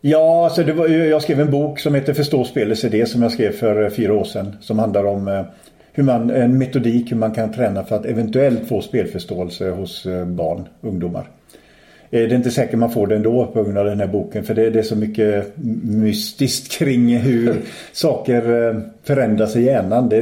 Ja, 0.00 0.44
alltså 0.44 0.62
det 0.62 0.72
var, 0.72 0.88
jag 0.88 1.22
skrev 1.22 1.40
en 1.40 1.50
bok 1.50 1.78
som 1.78 1.94
heter 1.94 2.14
Förstå 2.14 2.44
spelets 2.44 2.84
idé 2.84 3.06
som 3.06 3.22
jag 3.22 3.32
skrev 3.32 3.52
för 3.52 3.90
fyra 3.90 4.14
år 4.14 4.24
sedan. 4.24 4.56
Som 4.60 4.78
handlar 4.78 5.04
om 5.04 5.44
hur 5.92 6.02
man, 6.02 6.30
en 6.30 6.58
metodik 6.58 7.12
hur 7.12 7.16
man 7.16 7.34
kan 7.34 7.52
träna 7.52 7.84
för 7.84 7.96
att 7.96 8.06
eventuellt 8.06 8.68
få 8.68 8.80
spelförståelse 8.80 9.70
hos 9.70 10.06
barn, 10.26 10.68
ungdomar. 10.80 11.26
Eh, 12.10 12.20
det 12.20 12.34
är 12.34 12.36
inte 12.36 12.50
säkert 12.50 12.78
man 12.78 12.90
får 12.90 13.06
det 13.06 13.16
ändå 13.16 13.46
på 13.46 13.62
grund 13.62 13.78
av 13.78 13.84
den 13.84 14.00
här 14.00 14.06
boken 14.06 14.44
för 14.44 14.54
det, 14.54 14.70
det 14.70 14.78
är 14.78 14.82
så 14.82 14.96
mycket 14.96 15.52
mystiskt 15.82 16.72
kring 16.72 17.16
hur 17.16 17.56
saker 17.92 18.68
eh, 18.68 18.80
förändras 19.04 19.56
i 19.56 19.62
hjärnan. 19.62 20.08
Det, 20.08 20.20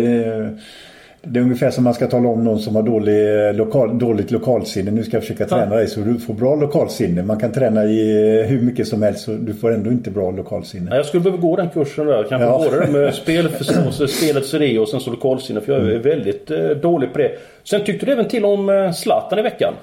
det 1.22 1.40
är 1.40 1.42
ungefär 1.42 1.70
som 1.70 1.84
man 1.84 1.94
ska 1.94 2.06
tala 2.06 2.28
om 2.28 2.44
någon 2.44 2.58
som 2.58 2.76
har 2.76 2.82
dålig, 2.82 3.54
lokal, 3.54 3.98
dåligt 3.98 4.30
lokalsinne. 4.30 4.90
Nu 4.90 5.02
ska 5.02 5.16
jag 5.16 5.22
försöka 5.22 5.46
träna 5.46 5.76
dig 5.76 5.86
så 5.86 6.00
du 6.00 6.18
får 6.18 6.34
bra 6.34 6.54
lokalsinne. 6.54 7.22
Man 7.22 7.40
kan 7.40 7.52
träna 7.52 7.84
i 7.84 8.42
hur 8.48 8.60
mycket 8.60 8.88
som 8.88 9.02
helst 9.02 9.24
så 9.24 9.30
du 9.30 9.54
får 9.54 9.74
ändå 9.74 9.90
inte 9.90 10.10
bra 10.10 10.30
lokalsinne. 10.30 10.96
Jag 10.96 11.06
skulle 11.06 11.22
behöva 11.22 11.42
gå 11.42 11.56
den 11.56 11.68
kursen 11.70 12.06
där. 12.06 12.24
Kanske 12.28 12.46
ja. 12.46 12.68
både 12.70 12.92
med 12.92 13.14
spelförståelse, 13.14 14.08
spelets 14.08 14.54
idé 14.54 14.78
och 14.78 14.88
sen 14.88 15.00
så 15.00 15.10
lokalsinne. 15.10 15.60
För 15.60 15.72
jag 15.72 15.82
är 15.82 15.90
mm. 15.90 16.02
väldigt 16.02 16.50
eh, 16.50 16.68
dålig 16.68 17.12
på 17.12 17.18
det. 17.18 17.30
Sen 17.64 17.84
tyckte 17.84 18.06
du 18.06 18.12
även 18.12 18.28
till 18.28 18.44
om 18.44 18.92
Zlatan 18.96 19.38
i 19.38 19.42
veckan. 19.42 19.74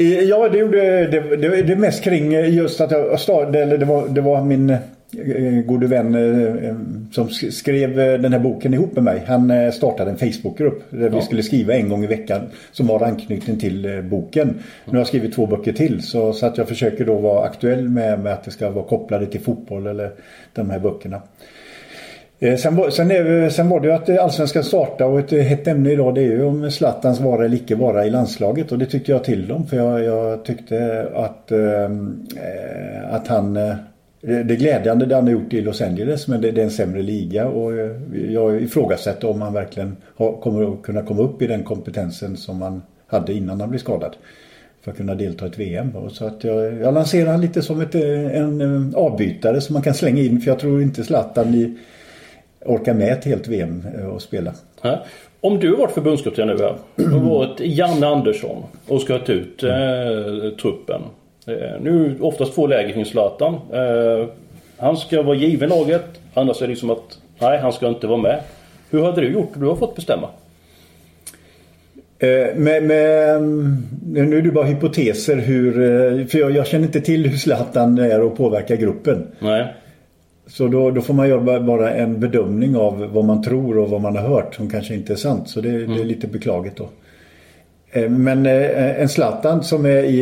Ja, 0.00 0.48
det 0.48 0.58
gjorde 0.58 1.06
det, 1.06 1.36
det, 1.36 1.62
det 1.62 1.76
mest 1.76 2.04
kring 2.04 2.32
just 2.32 2.80
att 2.80 2.90
jag 2.90 3.20
startade, 3.20 3.62
eller 3.62 3.78
det 3.78 3.84
var, 3.84 4.08
det 4.08 4.20
var 4.20 4.44
min 4.44 4.70
eh, 4.70 5.64
gode 5.66 5.86
vän 5.86 6.14
eh, 6.14 6.74
som 7.12 7.28
skrev 7.30 8.00
eh, 8.00 8.20
den 8.20 8.32
här 8.32 8.40
boken 8.40 8.74
ihop 8.74 8.94
med 8.94 9.04
mig. 9.04 9.22
Han 9.26 9.72
startade 9.72 10.10
en 10.10 10.16
Facebookgrupp 10.16 10.82
där 10.90 11.10
ja. 11.10 11.16
vi 11.16 11.22
skulle 11.22 11.42
skriva 11.42 11.74
en 11.74 11.88
gång 11.88 12.04
i 12.04 12.06
veckan 12.06 12.40
som 12.72 12.86
var 12.86 13.02
anknytning 13.02 13.58
till 13.58 14.02
boken. 14.10 14.54
Nu 14.84 14.92
har 14.92 14.98
jag 14.98 15.06
skrivit 15.06 15.34
två 15.34 15.46
böcker 15.46 15.72
till 15.72 16.02
så, 16.02 16.32
så 16.32 16.46
att 16.46 16.58
jag 16.58 16.68
försöker 16.68 17.04
då 17.04 17.14
vara 17.14 17.44
aktuell 17.44 17.88
med, 17.88 18.20
med 18.20 18.32
att 18.32 18.44
det 18.44 18.50
ska 18.50 18.70
vara 18.70 18.84
kopplade 18.84 19.26
till 19.26 19.40
fotboll 19.40 19.86
eller 19.86 20.10
de 20.52 20.70
här 20.70 20.78
böckerna. 20.78 21.22
Eh, 22.40 22.56
sen, 22.56 22.76
var, 22.76 22.90
sen, 22.90 23.10
är, 23.10 23.50
sen 23.50 23.68
var 23.68 23.80
det 23.80 23.86
ju 23.86 23.92
att 23.92 24.08
eh, 24.08 24.24
Allsvenskan 24.24 24.64
startade 24.64 25.10
och 25.10 25.18
ett 25.18 25.32
eh, 25.32 25.38
hett 25.38 25.66
ämne 25.66 25.90
idag 25.90 26.14
det 26.14 26.20
är 26.20 26.24
ju 26.24 26.44
om 26.44 26.70
Zlatans 26.70 27.20
vara 27.20 27.44
eller 27.44 27.56
icke 27.56 27.74
vara 27.74 28.06
i 28.06 28.10
landslaget 28.10 28.72
och 28.72 28.78
det 28.78 28.86
tyckte 28.86 29.12
jag 29.12 29.24
till 29.24 29.52
om 29.52 29.66
för 29.66 29.76
jag, 29.76 30.04
jag 30.04 30.44
tyckte 30.44 31.08
att, 31.14 31.52
äh, 31.52 33.14
att 33.14 33.28
han 33.28 33.54
det 34.20 34.30
är 34.30 34.56
glädjande 34.56 35.06
det 35.06 35.14
han 35.14 35.24
har 35.24 35.32
gjort 35.32 35.52
i 35.52 35.60
Los 35.60 35.80
Angeles 35.80 36.28
men 36.28 36.40
det, 36.40 36.50
det 36.50 36.60
är 36.60 36.64
en 36.64 36.70
sämre 36.70 37.02
liga 37.02 37.48
och 37.48 37.72
jag 38.28 38.62
ifrågasätter 38.62 39.30
om 39.30 39.42
han 39.42 39.52
verkligen 39.52 39.96
har, 40.16 40.32
kommer 40.32 40.72
att 40.72 40.82
kunna 40.82 41.02
komma 41.02 41.22
upp 41.22 41.42
i 41.42 41.46
den 41.46 41.62
kompetensen 41.62 42.36
som 42.36 42.62
han 42.62 42.82
hade 43.06 43.32
innan 43.32 43.60
han 43.60 43.70
blev 43.70 43.78
skadad 43.78 44.16
för 44.84 44.90
att 44.90 44.96
kunna 44.96 45.14
delta 45.14 45.44
i 45.44 45.48
ett 45.48 45.58
VM. 45.58 45.92
Så 46.10 46.26
att 46.26 46.44
jag, 46.44 46.74
jag 46.74 46.94
lanserar 46.94 47.30
han 47.30 47.40
lite 47.40 47.62
som 47.62 47.80
ett, 47.80 47.94
en, 47.94 48.60
en 48.60 48.94
avbytare 48.96 49.60
som 49.60 49.72
man 49.74 49.82
kan 49.82 49.94
slänga 49.94 50.22
in 50.22 50.40
för 50.40 50.50
jag 50.50 50.58
tror 50.58 50.82
inte 50.82 51.04
Zlatan 51.04 51.54
i, 51.54 51.76
orkar 52.64 52.94
med 52.94 53.12
ett 53.12 53.24
helt 53.24 53.48
VM 53.48 53.86
eh, 53.98 54.06
och 54.06 54.22
spela. 54.22 54.52
Ja. 54.82 55.04
Om 55.40 55.58
du 55.58 55.76
varit 55.76 55.94
förbundskapten 55.94 56.48
nu 56.48 56.58
här 56.58 56.74
och 57.14 57.22
varit 57.22 57.60
Janne 57.60 58.06
Andersson 58.06 58.62
och 58.88 59.00
ska 59.00 59.18
ta 59.18 59.32
ut 59.32 59.62
eh, 59.62 60.50
truppen. 60.62 61.02
Eh, 61.46 61.80
nu 61.80 62.16
oftast 62.20 62.54
två 62.54 62.66
läger 62.66 62.92
kring 62.92 63.04
Zlatan. 63.04 63.54
Eh, 63.72 64.28
han 64.76 64.96
ska 64.96 65.22
vara 65.22 65.36
given 65.36 65.68
laget. 65.68 66.04
Annars 66.34 66.62
är 66.62 66.66
det 66.66 66.70
liksom 66.70 66.90
att 66.90 67.18
nej, 67.38 67.58
han 67.58 67.72
ska 67.72 67.88
inte 67.88 68.06
vara 68.06 68.18
med. 68.18 68.40
Hur 68.90 69.02
hade 69.02 69.20
du 69.20 69.32
gjort? 69.32 69.52
Du 69.54 69.66
har 69.66 69.76
fått 69.76 69.96
bestämma. 69.96 70.28
Eh, 72.18 72.56
med, 72.56 72.82
med, 72.82 73.42
nu 74.02 74.38
är 74.38 74.42
det 74.42 74.50
bara 74.50 74.64
hypoteser 74.64 75.36
hur, 75.36 75.80
eh, 75.80 76.26
för 76.26 76.38
jag, 76.38 76.50
jag, 76.50 76.66
känner 76.66 76.84
inte 76.84 77.00
till 77.00 77.26
hur 77.26 77.36
Zlatan 77.36 77.98
är 77.98 78.20
och 78.20 78.36
påverkar 78.36 78.76
gruppen. 78.76 79.26
Nej. 79.38 79.74
Så 80.48 80.68
då, 80.68 80.90
då, 80.90 81.00
får 81.00 81.14
man 81.14 81.28
göra 81.28 81.60
bara 81.60 81.94
en 81.94 82.20
bedömning 82.20 82.76
av 82.76 83.10
vad 83.12 83.24
man 83.24 83.42
tror 83.42 83.78
och 83.78 83.90
vad 83.90 84.00
man 84.00 84.16
har 84.16 84.28
hört 84.28 84.54
som 84.54 84.70
kanske 84.70 84.94
inte 84.94 85.12
är 85.12 85.16
sant. 85.16 85.48
Så 85.48 85.60
det, 85.60 85.68
mm. 85.68 85.80
det 85.80 85.92
är 85.92 85.96
mm. 85.96 86.08
lite 86.08 86.26
beklagligt 86.26 86.76
då. 86.76 86.88
Eh, 87.90 88.10
men 88.10 88.46
en 88.46 89.08
Zlatan 89.08 89.62
som 89.62 89.86
är 89.86 90.02
i, 90.02 90.20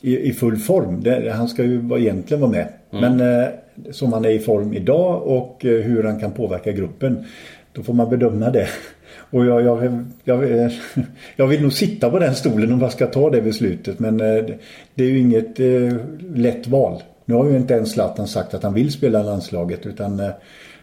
i, 0.00 0.28
i, 0.28 0.32
full 0.32 0.56
form, 0.56 1.02
det, 1.02 1.32
han 1.32 1.48
ska 1.48 1.64
ju 1.64 1.98
egentligen 1.98 2.40
vara 2.40 2.50
med. 2.50 2.68
Mm. 2.92 3.16
Men 3.16 3.46
som 3.90 4.12
han 4.12 4.24
är 4.24 4.30
i 4.30 4.38
form 4.38 4.72
idag 4.72 5.22
och 5.22 5.56
hur 5.60 6.02
han 6.02 6.20
kan 6.20 6.32
påverka 6.32 6.72
gruppen. 6.72 7.24
Då 7.72 7.82
får 7.82 7.94
man 7.94 8.10
bedöma 8.10 8.50
det. 8.50 8.68
Och 9.30 9.46
jag, 9.46 9.62
jag, 9.62 10.04
jag, 10.24 10.70
jag, 11.36 11.46
vill 11.46 11.62
nog 11.62 11.72
sitta 11.72 12.10
på 12.10 12.18
den 12.18 12.34
stolen 12.34 12.72
om 12.72 12.80
jag 12.80 12.92
ska 12.92 13.06
ta 13.06 13.30
det 13.30 13.42
beslutet. 13.42 13.98
Men 13.98 14.20
eh, 14.20 14.44
det 14.94 15.04
är 15.04 15.08
ju 15.08 15.18
inget 15.18 15.60
eh, 15.60 15.96
lätt 16.34 16.66
val. 16.66 17.02
Nu 17.28 17.34
har 17.34 17.50
ju 17.50 17.56
inte 17.56 17.74
ens 17.74 17.92
Zlatan 17.92 18.26
sagt 18.26 18.54
att 18.54 18.62
han 18.62 18.74
vill 18.74 18.92
spela 18.92 19.22
landslaget 19.22 19.86
utan 19.86 20.20
eh, 20.20 20.30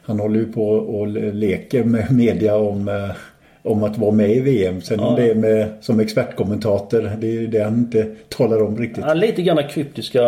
han 0.05 0.19
håller 0.19 0.39
ju 0.39 0.51
på 0.51 0.69
och 0.69 1.07
leker 1.33 1.83
med 1.83 2.11
media 2.11 2.55
om, 2.55 3.11
om 3.63 3.83
att 3.83 3.97
vara 3.97 4.11
med 4.11 4.29
i 4.29 4.39
VM. 4.39 4.81
Sen 4.81 4.99
ja. 4.99 5.05
om 5.05 5.15
det 5.15 5.29
är 5.29 5.35
med, 5.35 5.67
som 5.81 5.99
expertkommentator, 5.99 7.11
det 7.17 7.27
är 7.27 7.47
det 7.47 7.63
han 7.63 7.73
inte 7.73 8.07
talar 8.29 8.63
om 8.63 8.77
riktigt. 8.77 9.03
Ja, 9.07 9.13
lite 9.13 9.41
grann 9.41 9.67
kryptiska 9.67 10.21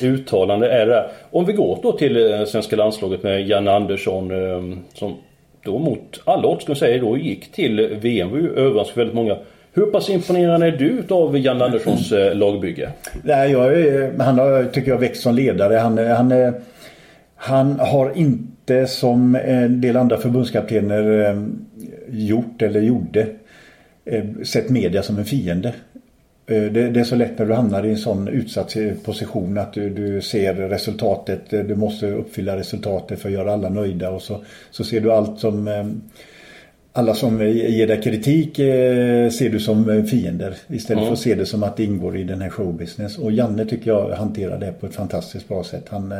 uttalande 0.00 0.70
är 0.70 0.86
det. 0.86 1.10
Om 1.30 1.44
vi 1.44 1.52
går 1.52 1.78
då 1.82 1.92
till 1.92 2.44
svenska 2.48 2.76
landslaget 2.76 3.22
med 3.22 3.48
Jan 3.48 3.68
Andersson 3.68 4.30
som 4.94 5.16
då 5.64 5.78
mot 5.78 6.20
alla 6.24 6.48
odds 6.48 6.64
jag 6.68 6.76
säga 6.76 7.02
då 7.02 7.16
gick 7.16 7.52
till 7.52 7.98
VM. 8.00 8.30
var 8.30 8.38
ju 8.38 8.54
överraskade 8.56 9.00
väldigt 9.00 9.14
många. 9.14 9.36
Hur 9.78 9.86
pass 9.86 10.10
imponerad 10.10 10.62
är 10.62 10.70
du 10.70 11.14
av 11.14 11.38
Jan 11.38 11.62
Anderssons 11.62 12.12
eh, 12.12 12.34
lagbygge? 12.34 12.90
Nej, 13.22 13.52
jag, 13.52 14.10
han 14.18 14.38
har, 14.38 14.64
tycker 14.64 14.90
jag, 14.90 14.98
växt 14.98 15.22
som 15.22 15.34
ledare. 15.34 15.74
Han, 15.74 15.98
eh, 15.98 16.16
han, 16.16 16.32
eh, 16.32 16.52
han 17.36 17.80
har 17.80 18.18
inte 18.18 18.86
som 18.86 19.34
en 19.34 19.80
del 19.80 19.96
andra 19.96 20.16
förbundskaptener 20.16 21.36
gjort 22.08 22.62
eller 22.62 22.80
gjorde 22.80 23.26
sett 24.44 24.70
media 24.70 25.02
som 25.02 25.18
en 25.18 25.24
fiende. 25.24 25.72
Det, 26.46 26.68
det, 26.70 27.00
är 27.00 27.04
så 27.04 27.16
lätt 27.16 27.38
när 27.38 27.46
du 27.46 27.54
hamnar 27.54 27.86
i 27.86 27.90
en 27.90 27.96
sån 27.96 28.28
utsatt 28.28 28.76
position 29.04 29.58
att 29.58 29.72
du, 29.72 29.90
du, 29.90 30.20
ser 30.20 30.54
resultatet, 30.54 31.50
du 31.50 31.76
måste 31.76 32.06
uppfylla 32.06 32.56
resultatet 32.56 33.18
för 33.18 33.28
att 33.28 33.34
göra 33.34 33.52
alla 33.52 33.68
nöjda 33.68 34.10
och 34.10 34.22
så, 34.22 34.44
så 34.70 34.84
ser 34.84 35.00
du 35.00 35.12
allt 35.12 35.40
som 35.40 35.68
eh, 35.68 35.84
alla 36.98 37.14
som 37.14 37.50
ger 37.52 37.86
dig 37.86 38.02
kritik 38.02 38.58
eh, 38.58 39.30
ser 39.30 39.50
du 39.50 39.60
som 39.60 40.06
fiender 40.06 40.54
istället 40.68 41.04
för 41.04 41.12
att 41.12 41.18
se 41.18 41.34
det 41.34 41.46
som 41.46 41.62
att 41.62 41.76
det 41.76 41.84
ingår 41.84 42.16
i 42.16 42.24
den 42.24 42.40
här 42.40 42.50
showbusiness. 42.50 43.18
Och 43.18 43.32
Janne 43.32 43.64
tycker 43.64 43.90
jag 43.90 44.10
hanterar 44.10 44.58
det 44.58 44.72
på 44.80 44.86
ett 44.86 44.94
fantastiskt 44.94 45.48
bra 45.48 45.64
sätt. 45.64 45.84
Han, 45.88 46.14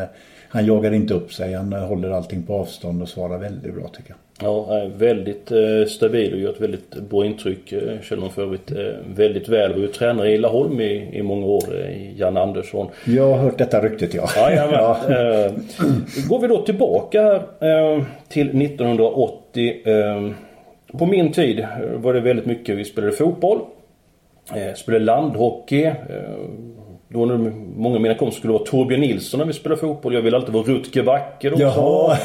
han 0.48 0.66
jagar 0.66 0.92
inte 0.92 1.14
upp 1.14 1.32
sig, 1.32 1.54
han 1.54 1.72
håller 1.72 2.10
allting 2.10 2.42
på 2.42 2.54
avstånd 2.54 3.02
och 3.02 3.08
svarar 3.08 3.38
väldigt 3.38 3.74
bra 3.74 3.88
tycker 3.88 4.10
jag. 4.10 4.18
Ja, 4.42 4.88
väldigt 4.96 5.52
eh, 5.52 5.88
stabil 5.88 6.32
och 6.32 6.38
gör 6.38 6.50
ett 6.50 6.60
väldigt 6.60 6.94
bra 7.10 7.26
intryck. 7.26 7.72
Eh, 7.72 8.00
känner 8.02 8.20
man 8.20 8.30
för 8.30 8.42
övrigt 8.42 8.70
eh, 8.70 8.76
väldigt 9.14 9.48
väl. 9.48 9.72
Var 9.72 9.80
ju 9.80 9.86
tränare 9.86 10.30
i 10.32 10.38
Laholm 10.38 10.80
i, 10.80 11.10
i 11.12 11.22
många 11.22 11.46
år, 11.46 11.64
Jan 12.16 12.36
Andersson. 12.36 12.88
Jag 13.04 13.30
har 13.30 13.38
hört 13.38 13.58
detta 13.58 13.80
ryktet 13.80 14.14
ja. 14.14 14.28
ja, 14.36 14.50
ja. 15.08 15.50
Går 16.28 16.40
vi 16.40 16.48
då 16.48 16.62
tillbaka 16.62 17.42
till 18.28 18.62
1980. 18.62 19.82
På 20.92 21.06
min 21.06 21.32
tid 21.32 21.66
var 21.94 22.14
det 22.14 22.20
väldigt 22.20 22.46
mycket, 22.46 22.78
vi 22.78 22.84
spelade 22.84 23.12
fotboll. 23.12 23.60
Spelade 24.76 25.04
landhockey. 25.04 25.92
Då 27.08 27.24
när 27.24 27.36
många 27.76 27.94
av 27.96 28.02
mina 28.02 28.14
kompisar 28.14 28.38
skulle 28.38 28.52
vara 28.52 28.64
Torbjörn 28.64 29.00
Nilsson 29.00 29.38
när 29.38 29.46
vi 29.46 29.52
spelade 29.52 29.80
fotboll. 29.80 30.14
Jag 30.14 30.22
ville 30.22 30.36
alltid 30.36 30.54
vara 30.54 30.64
Rutger 30.64 31.02
Backe 31.02 31.50
också. 31.50 32.16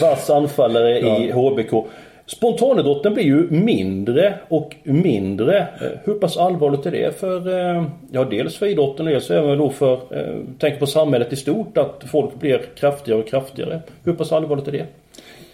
Vass 0.00 0.30
anfallare 0.30 0.98
ja. 0.98 1.18
i 1.18 1.30
HBK. 1.30 1.86
Spontanidrotten 2.26 3.14
blir 3.14 3.24
ju 3.24 3.50
mindre 3.50 4.34
och 4.48 4.76
mindre. 4.82 5.58
Eh, 5.58 5.98
hur 6.04 6.14
pass 6.14 6.36
allvarligt 6.36 6.86
är 6.86 6.90
det 6.90 7.20
för, 7.20 7.48
eh, 7.48 7.84
ja 8.12 8.24
dels 8.24 8.56
för 8.56 8.66
idrotten 8.66 9.06
och 9.06 9.12
dels 9.12 9.30
även 9.30 9.58
då 9.58 9.70
för, 9.70 9.92
eh, 9.92 10.36
tänk 10.58 10.78
på 10.78 10.86
samhället 10.86 11.32
i 11.32 11.36
stort, 11.36 11.78
att 11.78 12.04
folk 12.10 12.34
blir 12.34 12.60
kraftigare 12.76 13.20
och 13.20 13.28
kraftigare. 13.28 13.80
Hur 14.04 14.12
pass 14.12 14.32
allvarligt 14.32 14.68
är 14.68 14.72
det? 14.72 14.86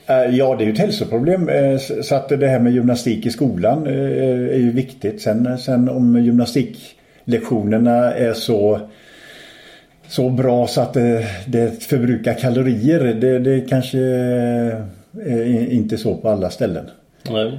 Eh, 0.08 0.36
ja, 0.36 0.56
det 0.56 0.64
är 0.64 0.66
ju 0.66 0.72
ett 0.72 0.78
hälsoproblem. 0.78 1.48
Eh, 1.48 1.78
så 1.78 2.14
att 2.14 2.28
det 2.28 2.48
här 2.48 2.58
med 2.58 2.72
gymnastik 2.72 3.26
i 3.26 3.30
skolan 3.30 3.86
eh, 3.86 3.92
är 4.54 4.58
ju 4.58 4.72
viktigt. 4.72 5.22
Sen, 5.22 5.58
sen 5.58 5.88
om 5.88 6.24
gymnastiklektionerna 6.24 8.14
är 8.14 8.32
så 8.32 8.80
så 10.08 10.30
bra 10.30 10.66
så 10.66 10.80
att 10.80 10.94
det, 10.94 11.26
det 11.46 11.82
förbrukar 11.82 12.34
kalorier. 12.34 13.14
Det, 13.14 13.38
det 13.38 13.60
kanske 13.60 13.98
är 13.98 15.72
inte 15.72 15.98
så 15.98 16.14
på 16.14 16.28
alla 16.28 16.50
ställen. 16.50 16.90
Nej. 17.30 17.58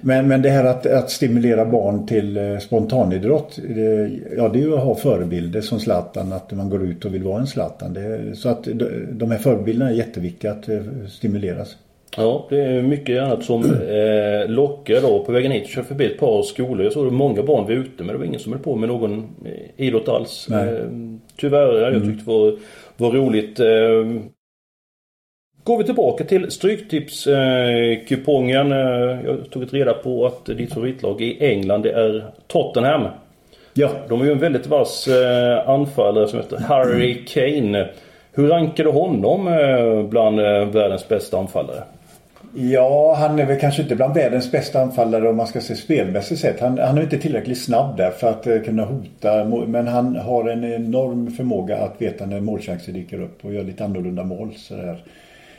Men, 0.00 0.28
men 0.28 0.42
det 0.42 0.50
här 0.50 0.64
att, 0.64 0.86
att 0.86 1.10
stimulera 1.10 1.64
barn 1.64 2.06
till 2.06 2.36
eh, 2.36 2.58
spontanidrott. 2.58 3.58
Det, 3.68 4.10
ja, 4.36 4.48
det 4.48 4.58
är 4.58 4.62
ju 4.62 4.74
att 4.74 4.84
ha 4.84 4.94
förebilder 4.94 5.60
som 5.60 5.80
Zlatan. 5.80 6.32
Att 6.32 6.52
man 6.52 6.70
går 6.70 6.84
ut 6.84 7.04
och 7.04 7.14
vill 7.14 7.22
vara 7.22 7.40
en 7.40 7.46
Zlatan. 7.46 7.94
Det, 7.94 8.36
så 8.36 8.48
att 8.48 8.68
de 9.10 9.30
här 9.30 9.38
förebilderna 9.38 9.90
är 9.90 9.94
jätteviktiga 9.94 10.50
att 10.50 10.68
eh, 10.68 10.80
stimuleras. 11.08 11.76
Ja, 12.16 12.46
det 12.50 12.62
är 12.62 12.82
mycket 12.82 13.22
annat 13.22 13.44
som 13.44 13.64
eh, 13.64 14.48
lockar 14.48 15.00
då. 15.00 15.24
På 15.24 15.32
vägen 15.32 15.52
hit 15.52 15.66
körde 15.66 15.86
förbi 15.86 16.06
ett 16.06 16.18
par 16.18 16.42
skolor. 16.42 16.84
Jag 16.84 16.92
såg 16.92 17.12
många 17.12 17.42
barn 17.42 17.64
var 17.64 17.72
ute 17.72 18.04
men 18.04 18.06
det 18.06 18.18
var 18.18 18.24
ingen 18.24 18.40
som 18.40 18.52
höll 18.52 18.62
på 18.62 18.76
med 18.76 18.88
någon 18.88 19.18
eh, 19.44 19.86
idrott 19.86 20.08
alls. 20.08 20.48
Eh, 20.48 20.86
tyvärr, 21.36 21.92
jag 21.92 22.02
tyckte 22.02 22.24
det 22.24 22.30
var, 22.32 22.58
var 22.96 23.10
roligt. 23.10 23.60
Går 25.68 25.78
vi 25.78 25.84
tillbaka 25.84 26.24
till 26.24 26.50
Stryktipskupongen. 26.50 28.72
Eh, 28.72 28.78
jag 29.24 29.50
tog 29.50 29.62
ett 29.62 29.72
reda 29.72 29.94
på 29.94 30.26
att 30.26 30.46
ditt 30.46 30.74
favoritlag 30.74 31.20
i 31.20 31.46
England 31.46 31.82
det 31.82 31.92
är 31.92 32.24
Tottenham. 32.46 33.06
Ja. 33.74 33.90
De 34.08 34.20
är 34.20 34.24
ju 34.24 34.32
en 34.32 34.38
väldigt 34.38 34.66
vass 34.66 35.08
eh, 35.08 35.68
anfallare 35.68 36.28
som 36.28 36.38
heter 36.38 36.58
Harry 36.58 37.24
Kane. 37.24 37.88
Hur 38.32 38.48
rankar 38.48 38.84
du 38.84 38.90
honom 38.90 39.48
eh, 39.48 40.02
bland 40.02 40.36
världens 40.72 41.08
bästa 41.08 41.38
anfallare? 41.38 41.82
Ja, 42.54 43.16
han 43.18 43.38
är 43.38 43.46
väl 43.46 43.60
kanske 43.60 43.82
inte 43.82 43.96
bland 43.96 44.14
världens 44.14 44.52
bästa 44.52 44.80
anfallare 44.80 45.28
om 45.28 45.36
man 45.36 45.46
ska 45.46 45.60
se 45.60 45.76
spelmässigt 45.76 46.40
sett. 46.40 46.60
Han, 46.60 46.78
han 46.78 46.98
är 46.98 47.02
inte 47.02 47.18
tillräckligt 47.18 47.62
snabb 47.62 47.96
där 47.96 48.10
för 48.10 48.28
att 48.28 48.44
kunna 48.64 48.84
hota. 48.84 49.44
Men 49.66 49.88
han 49.88 50.16
har 50.16 50.48
en 50.48 50.64
enorm 50.64 51.30
förmåga 51.30 51.78
att 51.78 52.02
veta 52.02 52.26
när 52.26 52.40
målchanser 52.40 52.92
dyker 52.92 53.22
upp 53.22 53.44
och 53.44 53.54
gör 53.54 53.64
lite 53.64 53.84
annorlunda 53.84 54.24
mål. 54.24 54.54
Sådär. 54.56 54.98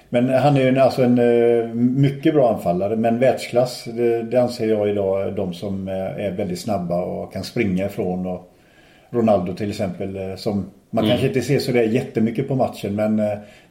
Men 0.10 0.30
han 0.30 0.58
är 0.58 0.72
ju 0.72 0.80
alltså 0.80 1.04
en 1.04 1.20
uh, 1.20 1.74
mycket 1.74 2.34
bra 2.34 2.54
anfallare. 2.54 2.96
Men 2.96 3.20
världsklass, 3.20 3.84
det, 3.84 4.24
det, 4.24 4.42
anser 4.42 4.70
jag 4.70 4.90
idag 4.90 5.36
de 5.36 5.54
som 5.54 5.88
är 5.88 6.32
väldigt 6.32 6.60
snabba 6.60 7.02
och 7.02 7.34
kan 7.34 7.44
springa 7.44 7.86
ifrån. 7.86 8.26
Och 8.26 8.54
Ronaldo 9.10 9.54
till 9.54 9.70
exempel 9.70 10.38
som 10.38 10.66
man 10.90 11.04
mm. 11.04 11.10
kanske 11.10 11.28
inte 11.28 11.42
ser 11.42 11.60
så 11.60 11.72
där 11.72 11.84
jättemycket 11.84 12.48
på 12.48 12.56
matchen 12.56 12.96
men 12.96 13.16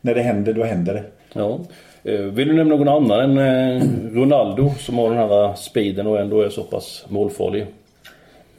när 0.00 0.14
det 0.14 0.22
händer 0.22 0.52
då 0.52 0.64
händer 0.64 0.94
det. 0.94 1.04
Ja. 1.32 1.58
Eh, 2.04 2.20
vill 2.20 2.48
du 2.48 2.54
nämna 2.54 2.76
någon 2.76 2.88
annan 2.88 3.38
än 3.38 3.38
eh, 3.38 3.82
Ronaldo 4.12 4.70
som 4.78 4.98
har 4.98 5.08
den 5.10 5.18
här 5.18 5.54
speeden 5.54 6.06
och 6.06 6.20
ändå 6.20 6.40
är 6.40 6.48
så 6.48 6.62
pass 6.62 7.06
målfarlig? 7.08 7.66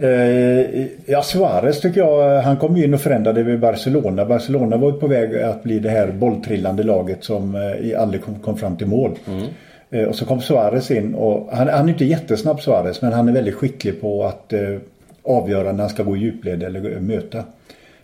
Eh, 0.01 0.85
ja, 1.05 1.23
Suarez 1.23 1.81
tycker 1.81 1.99
jag, 2.01 2.41
han 2.41 2.57
kom 2.57 2.77
in 2.77 2.93
och 2.93 3.01
förändrade 3.01 3.43
vid 3.43 3.59
Barcelona. 3.59 4.25
Barcelona 4.25 4.77
var 4.77 4.91
på 4.91 5.07
väg 5.07 5.41
att 5.41 5.63
bli 5.63 5.79
det 5.79 5.89
här 5.89 6.11
bolltrillande 6.11 6.83
laget 6.83 7.23
som 7.23 7.55
eh, 7.55 8.01
aldrig 8.01 8.23
kom, 8.23 8.39
kom 8.39 8.57
fram 8.57 8.77
till 8.77 8.87
mål. 8.87 9.11
Mm. 9.27 9.47
Eh, 9.89 10.03
och 10.03 10.15
så 10.15 10.25
kom 10.25 10.41
Suarez 10.41 10.91
in 10.91 11.15
och 11.15 11.49
han, 11.51 11.67
han 11.67 11.85
är 11.85 11.89
inte 11.89 12.05
jättesnabb 12.05 12.61
Suarez 12.61 13.01
men 13.01 13.13
han 13.13 13.29
är 13.29 13.33
väldigt 13.33 13.55
skicklig 13.55 14.01
på 14.01 14.23
att 14.23 14.53
eh, 14.53 14.77
avgöra 15.23 15.71
när 15.71 15.79
han 15.79 15.89
ska 15.89 16.03
gå 16.03 16.17
i 16.17 16.19
djupled 16.19 16.63
eller 16.63 16.99
möta. 16.99 17.43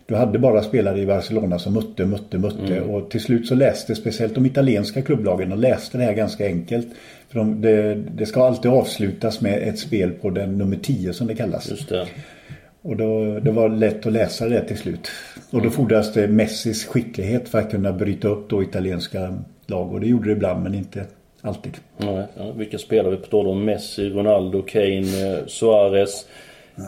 Du 0.08 0.16
hade 0.16 0.40
bara 0.40 0.64
spelare 0.64 1.00
i 1.00 1.06
Barcelona 1.06 1.60
som 1.60 1.74
mötte, 1.74 2.06
mötte, 2.06 2.38
mötte 2.38 2.78
mm. 2.78 2.90
och 2.90 3.10
till 3.10 3.22
slut 3.22 3.48
så 3.48 3.56
läste 3.56 3.96
speciellt 3.96 4.36
de 4.36 4.46
italienska 4.46 5.02
klubblagen 5.02 5.52
och 5.52 5.58
läste 5.58 5.98
det 5.98 6.04
här 6.04 6.14
ganska 6.14 6.46
enkelt. 6.46 6.88
För 7.30 7.40
de, 7.40 7.62
det, 7.62 7.96
det, 7.96 8.26
ska 8.26 8.46
alltid 8.46 8.72
avslutas 8.72 9.42
med 9.42 9.68
ett 9.68 9.80
spel 9.80 10.12
på 10.12 10.30
den 10.30 10.58
nummer 10.58 10.78
10 10.78 11.14
som 11.14 11.28
det 11.28 11.36
kallas. 11.36 11.70
Just 11.70 11.90
det. 11.90 12.08
Och 12.82 12.98
då, 12.98 13.40
det 13.40 13.52
var 13.52 13.70
lätt 13.70 14.06
att 14.06 14.14
läsa 14.14 14.50
det 14.50 14.62
till 14.62 14.78
slut. 14.78 15.12
Och 15.52 15.62
då 15.62 15.70
fordras 15.70 16.14
det 16.14 16.28
Messis 16.28 16.86
skicklighet 16.86 17.50
för 17.50 17.60
att 17.60 17.72
kunna 17.72 17.94
bryta 17.94 18.28
upp 18.28 18.50
då 18.50 18.64
italienska 18.64 19.38
lag. 19.66 19.94
Och 19.94 20.00
det 20.00 20.08
gjorde 20.08 20.30
det 20.30 20.32
ibland 20.32 20.64
men 20.64 20.76
inte 20.76 21.06
alltid. 21.42 21.78
Ja, 21.98 22.28
ja, 22.38 22.52
vilka 22.52 22.78
spelare 22.78 23.16
vi 23.16 23.18
på 23.18 23.40
om? 23.40 23.66
Messi, 23.66 24.10
Ronaldo, 24.10 24.62
Kane, 24.62 25.38
eh, 25.38 25.46
Suarez. 25.48 26.26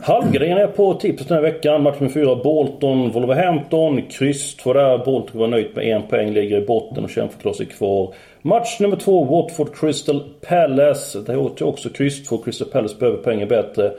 Halvgren 0.03 0.57
är 0.57 0.67
på 0.67 0.93
tipset 0.93 1.27
den 1.27 1.35
här 1.35 1.41
veckan. 1.41 1.83
Match 1.83 1.99
med 1.99 2.13
fyra 2.13 2.35
Bolton, 2.35 3.11
Wolverhampton. 3.11 4.01
Kryss 4.01 4.55
två 4.55 4.73
där. 4.73 4.97
Bolton 4.97 5.39
var 5.39 5.47
nöjt 5.47 5.75
med 5.75 5.85
en 5.85 6.03
poäng, 6.03 6.33
ligger 6.33 6.61
i 6.61 6.65
botten 6.65 7.03
och 7.03 7.09
kämpar 7.09 7.29
för 7.29 7.37
att 7.37 7.41
klara 7.41 7.55
sig 7.55 7.65
kvar. 7.65 8.13
Match 8.41 8.79
nummer 8.79 8.97
två, 8.97 9.23
Watford 9.23 9.75
Crystal 9.75 10.23
Palace. 10.47 11.19
Det 11.21 11.33
är 11.33 11.63
också 11.63 11.89
kryss 11.89 12.27
två. 12.27 12.37
Crystal 12.37 12.67
Palace 12.67 12.95
behöver 12.99 13.17
poängen 13.17 13.47
bättre. 13.47 13.91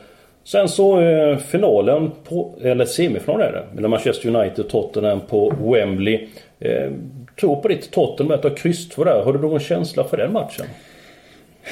Sen 0.45 0.68
så 0.68 1.00
eh, 1.00 1.37
finalen, 1.37 2.11
på, 2.28 2.54
eller 2.62 2.85
semifinalen 2.85 3.47
är 3.47 3.52
det, 3.52 3.64
mellan 3.75 3.90
Manchester 3.90 4.37
United 4.37 4.64
och 4.64 4.71
Tottenham 4.71 5.21
på 5.21 5.52
Wembley. 5.73 6.28
Eh, 6.59 6.90
tror 7.40 7.57
på 7.57 7.68
ditt 7.68 7.90
Tottenham 7.90 8.38
att 8.38 8.45
ha 8.45 8.50
kryss 8.50 8.88
två 8.88 9.04
där. 9.04 9.23
Har 9.25 9.33
du 9.33 9.38
någon 9.38 9.61
känsla 9.61 10.04
för 10.04 10.16
den 10.16 10.33
matchen? 10.33 10.66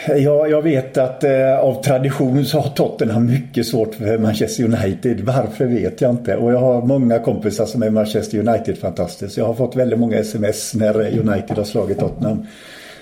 Ja, 0.08 0.46
jag 0.46 0.62
vet 0.62 0.98
att 0.98 1.24
eh, 1.24 1.58
av 1.58 1.82
tradition 1.82 2.44
så 2.44 2.58
har 2.58 2.70
Tottenham 2.70 3.26
mycket 3.26 3.66
svårt 3.66 3.94
för 3.94 4.18
Manchester 4.18 4.64
United. 4.64 5.20
Varför 5.20 5.66
vet 5.66 6.00
jag 6.00 6.10
inte. 6.10 6.36
Och 6.36 6.52
jag 6.52 6.58
har 6.58 6.82
många 6.82 7.18
kompisar 7.18 7.66
som 7.66 7.82
är 7.82 7.90
Manchester 7.90 8.38
United-fantastiskt. 8.38 9.36
Jag 9.36 9.44
har 9.44 9.54
fått 9.54 9.76
väldigt 9.76 9.98
många 9.98 10.18
sms 10.18 10.74
när 10.74 11.18
United 11.18 11.56
har 11.56 11.64
slagit 11.64 11.98
Tottenham. 11.98 12.46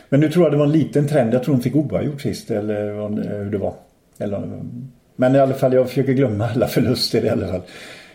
Men 0.08 0.20
nu 0.20 0.28
tror 0.28 0.44
jag 0.44 0.52
det 0.52 0.58
var 0.58 0.66
en 0.66 0.72
liten 0.72 1.08
trend. 1.08 1.34
Jag 1.34 1.42
tror 1.42 1.54
de 1.54 1.62
fick 1.62 1.76
oavgjort 1.76 2.20
sist 2.20 2.50
eller 2.50 2.88
eh, 2.88 3.38
hur 3.38 3.50
det 3.50 3.58
var. 3.58 3.74
Eller, 4.18 4.62
men 5.16 5.36
i 5.36 5.38
alla 5.38 5.54
fall, 5.54 5.72
jag 5.72 5.88
försöker 5.88 6.12
glömma 6.12 6.48
alla 6.54 6.66
förluster 6.66 7.24
i 7.24 7.28
alla 7.28 7.46
fall. 7.46 7.62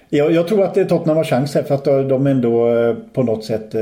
Jag, 0.09 0.31
jag 0.31 0.48
tror 0.48 0.63
att 0.63 0.74
Tottenham 0.74 1.17
har 1.17 1.24
chans 1.24 1.55
här 1.55 1.63
för 1.63 1.75
att 1.75 2.09
de 2.09 2.27
ändå 2.27 2.77
eh, 2.77 2.95
på 3.13 3.24
något 3.24 3.45
sätt 3.45 3.75
eh, 3.75 3.81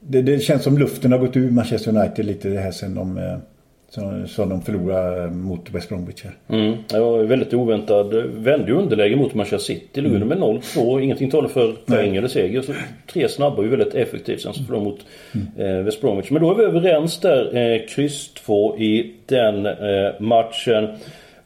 det, 0.00 0.22
det, 0.22 0.40
känns 0.40 0.62
som 0.62 0.78
luften 0.78 1.12
har 1.12 1.18
gått 1.18 1.36
ur 1.36 1.50
Manchester 1.50 1.96
United 1.96 2.26
lite 2.26 2.48
det 2.48 2.60
här 2.60 2.70
sen 2.70 2.94
de, 2.94 3.18
eh, 3.18 3.38
som, 4.26 4.48
de 4.48 4.62
förlorade 4.62 5.30
mot 5.30 5.70
West 5.70 5.88
Bromwich 5.88 6.24
här. 6.24 6.58
Mm, 6.58 6.76
det 6.88 7.00
var 7.00 7.22
väldigt 7.22 7.54
oväntat. 7.54 8.06
Vände 8.26 8.72
underläge 8.72 9.16
mot 9.16 9.34
Manchester 9.34 9.74
City. 9.74 10.00
Låg 10.00 10.14
mm. 10.14 10.28
med 10.28 10.38
0-2. 10.38 11.00
Ingenting 11.00 11.30
talar 11.30 11.48
för 11.48 11.72
poäng 11.86 12.16
eller 12.16 12.28
seger. 12.28 12.62
Så 12.62 12.72
tre 13.12 13.28
snabba 13.28 13.62
ju 13.62 13.68
väldigt 13.68 13.94
effektivt. 13.94 14.40
Sen 14.40 14.54
så 14.54 14.64
förlorade 14.64 14.90
mot 14.90 15.00
mm. 15.34 15.76
eh, 15.78 15.84
West 15.84 16.00
Bromwich. 16.00 16.30
Men 16.30 16.42
då 16.42 16.50
är 16.50 16.54
vi 16.54 16.62
överens 16.62 17.20
där. 17.20 17.56
Eh, 17.56 17.86
kryss 17.88 18.34
2 18.34 18.78
i 18.78 19.14
den 19.26 19.66
eh, 19.66 20.20
matchen. 20.20 20.88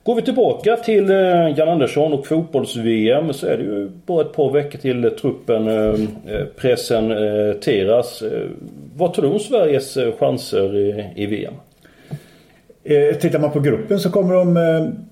Går 0.05 0.15
vi 0.15 0.23
tillbaka 0.23 0.77
till 0.77 1.11
eh, 1.11 1.59
Jan 1.59 1.69
Andersson 1.69 2.13
och 2.13 2.27
fotbolls-VM 2.27 3.33
så 3.33 3.47
är 3.47 3.57
det 3.57 3.63
ju 3.63 3.91
bara 4.07 4.21
ett 4.21 4.33
par 4.33 4.53
veckor 4.53 4.79
till 4.79 5.11
truppen 5.11 5.69
eh, 5.69 6.01
eh, 6.35 6.45
presenteras. 6.57 8.23
Vad 8.97 9.15
tror 9.15 9.25
du 9.25 9.33
om 9.33 9.39
Sveriges 9.39 9.99
chanser 10.19 10.77
i 11.17 11.27
VM? 11.27 11.55
Tittar 13.21 13.39
man 13.39 13.51
på 13.51 13.61
gruppen 13.61 14.01
så 14.01 14.11
kommer 14.11 14.35
de... 14.35 14.57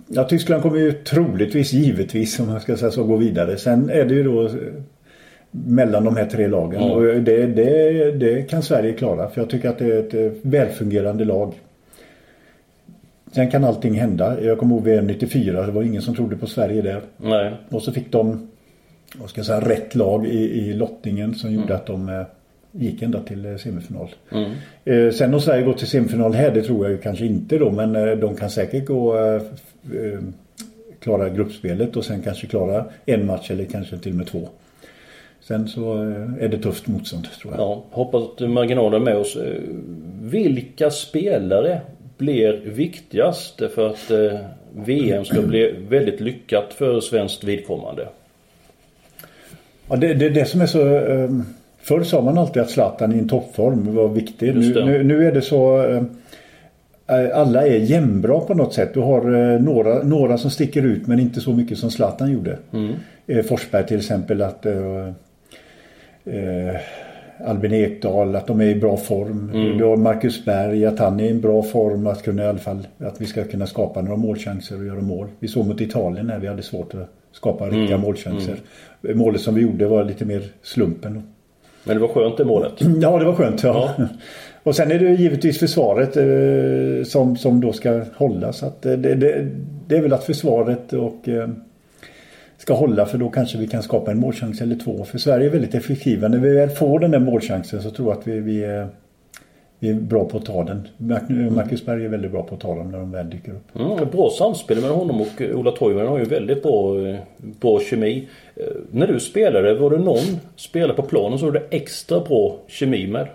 Ja, 0.06 0.24
Tyskland 0.24 0.62
kommer 0.62 0.78
ju 0.78 0.92
troligtvis, 0.92 1.72
givetvis, 1.72 2.40
om 2.40 2.46
man 2.46 2.60
ska 2.60 2.76
säga 2.76 2.90
så, 2.90 3.04
gå 3.04 3.16
vidare. 3.16 3.56
Sen 3.56 3.90
är 3.90 4.04
det 4.04 4.14
ju 4.14 4.22
då 4.22 4.50
mellan 5.50 6.04
de 6.04 6.16
här 6.16 6.26
tre 6.26 6.46
lagen. 6.46 6.82
Mm. 6.82 6.92
Och 6.92 7.02
det, 7.02 7.46
det, 7.46 8.10
det 8.10 8.42
kan 8.50 8.62
Sverige 8.62 8.92
klara. 8.92 9.28
För 9.28 9.40
jag 9.40 9.50
tycker 9.50 9.68
att 9.68 9.78
det 9.78 10.14
är 10.14 10.26
ett 10.26 10.36
välfungerande 10.42 11.24
lag. 11.24 11.54
Sen 13.32 13.50
kan 13.50 13.64
allting 13.64 13.94
hända. 13.94 14.42
Jag 14.42 14.58
kommer 14.58 14.74
ihåg 14.74 14.84
VM 14.84 15.06
94. 15.06 15.66
Det 15.66 15.72
var 15.72 15.82
ingen 15.82 16.02
som 16.02 16.14
trodde 16.14 16.36
på 16.36 16.46
Sverige 16.46 16.82
där. 16.82 17.00
Nej. 17.16 17.52
Och 17.68 17.82
så 17.82 17.92
fick 17.92 18.12
de 18.12 18.50
vad 19.14 19.30
ska 19.30 19.38
jag 19.38 19.46
säga, 19.46 19.60
rätt 19.60 19.94
lag 19.94 20.26
i, 20.26 20.60
i 20.60 20.72
lottningen 20.72 21.34
som 21.34 21.52
gjorde 21.52 21.66
mm. 21.66 21.76
att 21.76 21.86
de 21.86 22.08
eh, 22.08 22.22
gick 22.72 23.02
ända 23.02 23.20
till 23.20 23.46
eh, 23.46 23.56
semifinal. 23.56 24.08
Mm. 24.32 24.50
Eh, 24.84 25.12
sen 25.12 25.34
om 25.34 25.40
Sverige 25.40 25.62
går 25.62 25.72
till 25.72 25.86
semifinal 25.86 26.34
här, 26.34 26.50
det 26.50 26.62
tror 26.62 26.84
jag 26.84 26.92
ju 26.92 26.98
kanske 26.98 27.26
inte 27.26 27.58
då. 27.58 27.70
Men 27.70 27.96
eh, 27.96 28.16
de 28.16 28.36
kan 28.36 28.50
säkert 28.50 28.86
gå 28.86 29.16
klara 31.00 31.28
gruppspelet 31.28 31.96
och 31.96 32.04
sen 32.04 32.22
kanske 32.22 32.46
klara 32.46 32.84
en 33.06 33.26
match 33.26 33.50
eller 33.50 33.64
kanske 33.64 33.98
till 33.98 34.12
och 34.12 34.18
med 34.18 34.26
två. 34.26 34.48
Sen 35.40 35.68
så 35.68 35.94
är 36.40 36.48
det 36.48 36.58
tufft 36.58 36.86
motstånd 36.86 37.26
tror 37.42 37.54
jag. 37.54 37.62
Ja, 37.62 37.84
hoppas 37.90 38.22
att 38.22 38.50
marginalen 38.50 39.00
är 39.00 39.04
med 39.04 39.16
oss. 39.16 39.36
Vilka 40.20 40.90
spelare 40.90 41.80
blir 42.20 42.60
viktigast 42.64 43.62
för 43.74 43.90
att 43.90 44.10
eh, 44.10 44.40
VM 44.72 45.24
ska 45.24 45.42
bli 45.42 45.74
väldigt 45.88 46.20
lyckat 46.20 46.72
för 46.74 47.00
svenskt 47.00 47.44
vidkommande? 47.44 48.08
Ja, 49.88 49.96
det 49.96 50.08
är 50.08 50.14
det, 50.14 50.28
det, 50.28 50.44
som 50.44 50.60
är 50.60 50.66
så... 50.66 50.96
Eh, 50.96 51.30
förr 51.82 52.02
sa 52.02 52.22
man 52.22 52.38
alltid 52.38 52.62
att 52.62 52.70
Zlatan 52.70 53.14
i 53.14 53.18
en 53.18 53.28
toppform 53.28 53.94
var 53.94 54.08
viktig. 54.08 54.56
Nu, 54.56 54.84
nu, 54.84 55.02
nu, 55.02 55.26
är 55.26 55.32
det 55.32 55.42
så... 55.42 55.82
Eh, 55.82 56.02
alla 57.38 57.66
är 57.66 57.76
jämnbra 57.76 58.40
på 58.40 58.54
något 58.54 58.74
sätt. 58.74 58.94
Du 58.94 59.00
har 59.00 59.34
eh, 59.34 59.60
några, 59.60 60.02
några 60.02 60.38
som 60.38 60.50
sticker 60.50 60.82
ut 60.82 61.06
men 61.06 61.20
inte 61.20 61.40
så 61.40 61.52
mycket 61.52 61.78
som 61.78 61.90
Zlatan 61.90 62.32
gjorde. 62.32 62.58
Mm. 62.72 62.92
Eh, 63.26 63.44
Forsberg 63.44 63.86
till 63.86 63.98
exempel 63.98 64.42
att... 64.42 64.66
Eh, 64.66 65.08
eh, 66.24 66.76
Albin 67.44 67.72
Ekdal, 67.72 68.36
att 68.36 68.46
de 68.46 68.60
är 68.60 68.64
i 68.64 68.74
bra 68.74 68.96
form. 68.96 69.50
Mm. 69.54 69.78
Du 69.78 69.84
har 69.84 69.96
Marcus 69.96 70.44
Berg, 70.44 70.86
att 70.86 70.98
han 70.98 71.20
är 71.20 71.24
i 71.24 71.28
en 71.28 71.40
bra 71.40 71.62
form 71.62 72.06
att 72.06 72.22
kunna 72.22 72.42
i 72.42 72.46
alla 72.46 72.58
fall 72.58 72.86
att 72.98 73.20
vi 73.20 73.26
ska 73.26 73.44
kunna 73.44 73.66
skapa 73.66 74.02
några 74.02 74.16
målchanser 74.16 74.78
och 74.78 74.86
göra 74.86 75.00
mål. 75.00 75.26
Vi 75.38 75.48
såg 75.48 75.66
mot 75.66 75.80
Italien 75.80 76.26
när 76.26 76.38
vi 76.38 76.46
hade 76.46 76.62
svårt 76.62 76.94
att 76.94 77.08
skapa 77.32 77.66
mm. 77.66 77.80
riktiga 77.80 77.98
målchanser. 77.98 78.56
Mm. 79.04 79.18
Målet 79.18 79.40
som 79.40 79.54
vi 79.54 79.60
gjorde 79.60 79.86
var 79.86 80.04
lite 80.04 80.24
mer 80.24 80.42
slumpen. 80.62 81.22
Men 81.84 81.96
det 81.96 82.00
var 82.00 82.08
skönt 82.08 82.36
det 82.36 82.44
målet? 82.44 82.72
Ja, 83.02 83.18
det 83.18 83.24
var 83.24 83.34
skönt. 83.34 83.62
Ja. 83.62 83.94
ja. 83.98 84.04
Och 84.62 84.76
sen 84.76 84.90
är 84.90 84.98
det 84.98 85.10
givetvis 85.10 85.58
försvaret 85.58 86.16
eh, 86.16 87.04
som, 87.04 87.36
som 87.36 87.60
då 87.60 87.72
ska 87.72 88.02
hållas. 88.16 88.62
Att, 88.62 88.86
eh, 88.86 88.92
det, 88.92 89.14
det, 89.14 89.48
det, 89.86 89.96
är 89.96 90.02
väl 90.02 90.12
att 90.12 90.24
försvaret 90.24 90.92
och 90.92 91.28
eh, 91.28 91.48
ska 92.60 92.74
hålla 92.74 93.06
för 93.06 93.18
då 93.18 93.28
kanske 93.28 93.58
vi 93.58 93.66
kan 93.66 93.82
skapa 93.82 94.10
en 94.10 94.20
målchans 94.20 94.60
eller 94.60 94.76
två. 94.76 95.04
För 95.04 95.18
Sverige 95.18 95.46
är 95.46 95.50
väldigt 95.50 95.74
effektiva. 95.74 96.28
När 96.28 96.38
vi 96.38 96.54
väl 96.54 96.68
får 96.68 96.98
den 96.98 97.10
där 97.10 97.18
målchansen 97.18 97.82
så 97.82 97.90
tror 97.90 98.08
jag 98.08 98.18
att 98.18 98.26
vi, 98.26 98.40
vi, 98.40 98.64
är, 98.64 98.88
vi 99.78 99.90
är 99.90 99.94
bra 99.94 100.24
på 100.24 100.38
att 100.38 100.44
ta 100.44 100.64
den. 100.64 100.88
Marcus 101.54 101.86
Berg 101.86 102.04
är 102.04 102.08
väldigt 102.08 102.30
bra 102.30 102.42
på 102.42 102.54
att 102.54 102.60
ta 102.60 102.74
dem 102.74 102.90
när 102.90 102.98
de 102.98 103.12
väl 103.12 103.30
dyker 103.30 103.52
upp. 103.52 103.76
Mm, 103.76 104.10
bra 104.12 104.30
samspel 104.38 104.80
med 104.80 104.90
honom 104.90 105.20
och 105.20 105.42
Ola 105.54 105.70
Toivonen 105.70 106.08
har 106.08 106.18
ju 106.18 106.24
väldigt 106.24 106.62
bra, 106.62 106.94
bra 107.60 107.80
kemi. 107.80 108.28
Eh, 108.56 108.64
när 108.90 109.06
du 109.06 109.20
spelade, 109.20 109.74
var 109.74 109.90
det 109.90 109.98
någon 109.98 110.40
spelare 110.56 110.96
på 110.96 111.02
planen 111.02 111.38
som 111.38 111.52
du 111.52 111.66
extra 111.70 112.20
bra 112.20 112.56
kemi 112.66 113.06
med? 113.06 113.26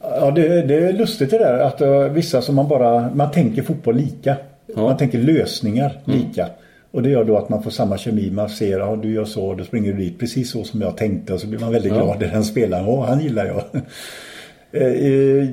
Ja, 0.00 0.30
det, 0.30 0.62
det 0.62 0.74
är 0.74 0.92
lustigt 0.92 1.30
det 1.30 1.38
där 1.38 1.58
att 1.58 2.10
vissa 2.12 2.42
som 2.42 2.54
man 2.54 2.68
bara, 2.68 3.10
man 3.14 3.30
tänker 3.30 3.62
fotboll 3.62 3.96
lika. 3.96 4.36
Ja. 4.66 4.82
Man 4.82 4.96
tänker 4.96 5.18
lösningar 5.18 5.98
mm. 6.06 6.18
Och 6.92 7.02
det 7.02 7.10
gör 7.10 7.24
då 7.24 7.36
att 7.36 7.48
man 7.48 7.62
får 7.62 7.70
samma 7.70 7.98
kemi. 7.98 8.30
Man 8.30 8.48
ser, 8.48 8.78
ja 8.78 8.96
du 8.96 9.12
gör 9.12 9.24
så, 9.24 9.54
då 9.54 9.64
springer 9.64 9.92
du 9.92 9.98
dit 9.98 10.18
precis 10.18 10.50
så 10.50 10.64
som 10.64 10.80
jag 10.80 10.96
tänkte. 10.96 11.34
Och 11.34 11.40
så 11.40 11.46
blir 11.46 11.58
man 11.58 11.72
väldigt 11.72 11.92
ja. 11.92 12.04
glad 12.04 12.20
när 12.20 12.28
den 12.28 12.44
spelaren, 12.44 12.86
åh 12.86 13.04
han 13.04 13.20
gillar 13.20 13.46
jag. 13.46 13.62
Eh, 14.74 14.86
eh, 14.86 15.48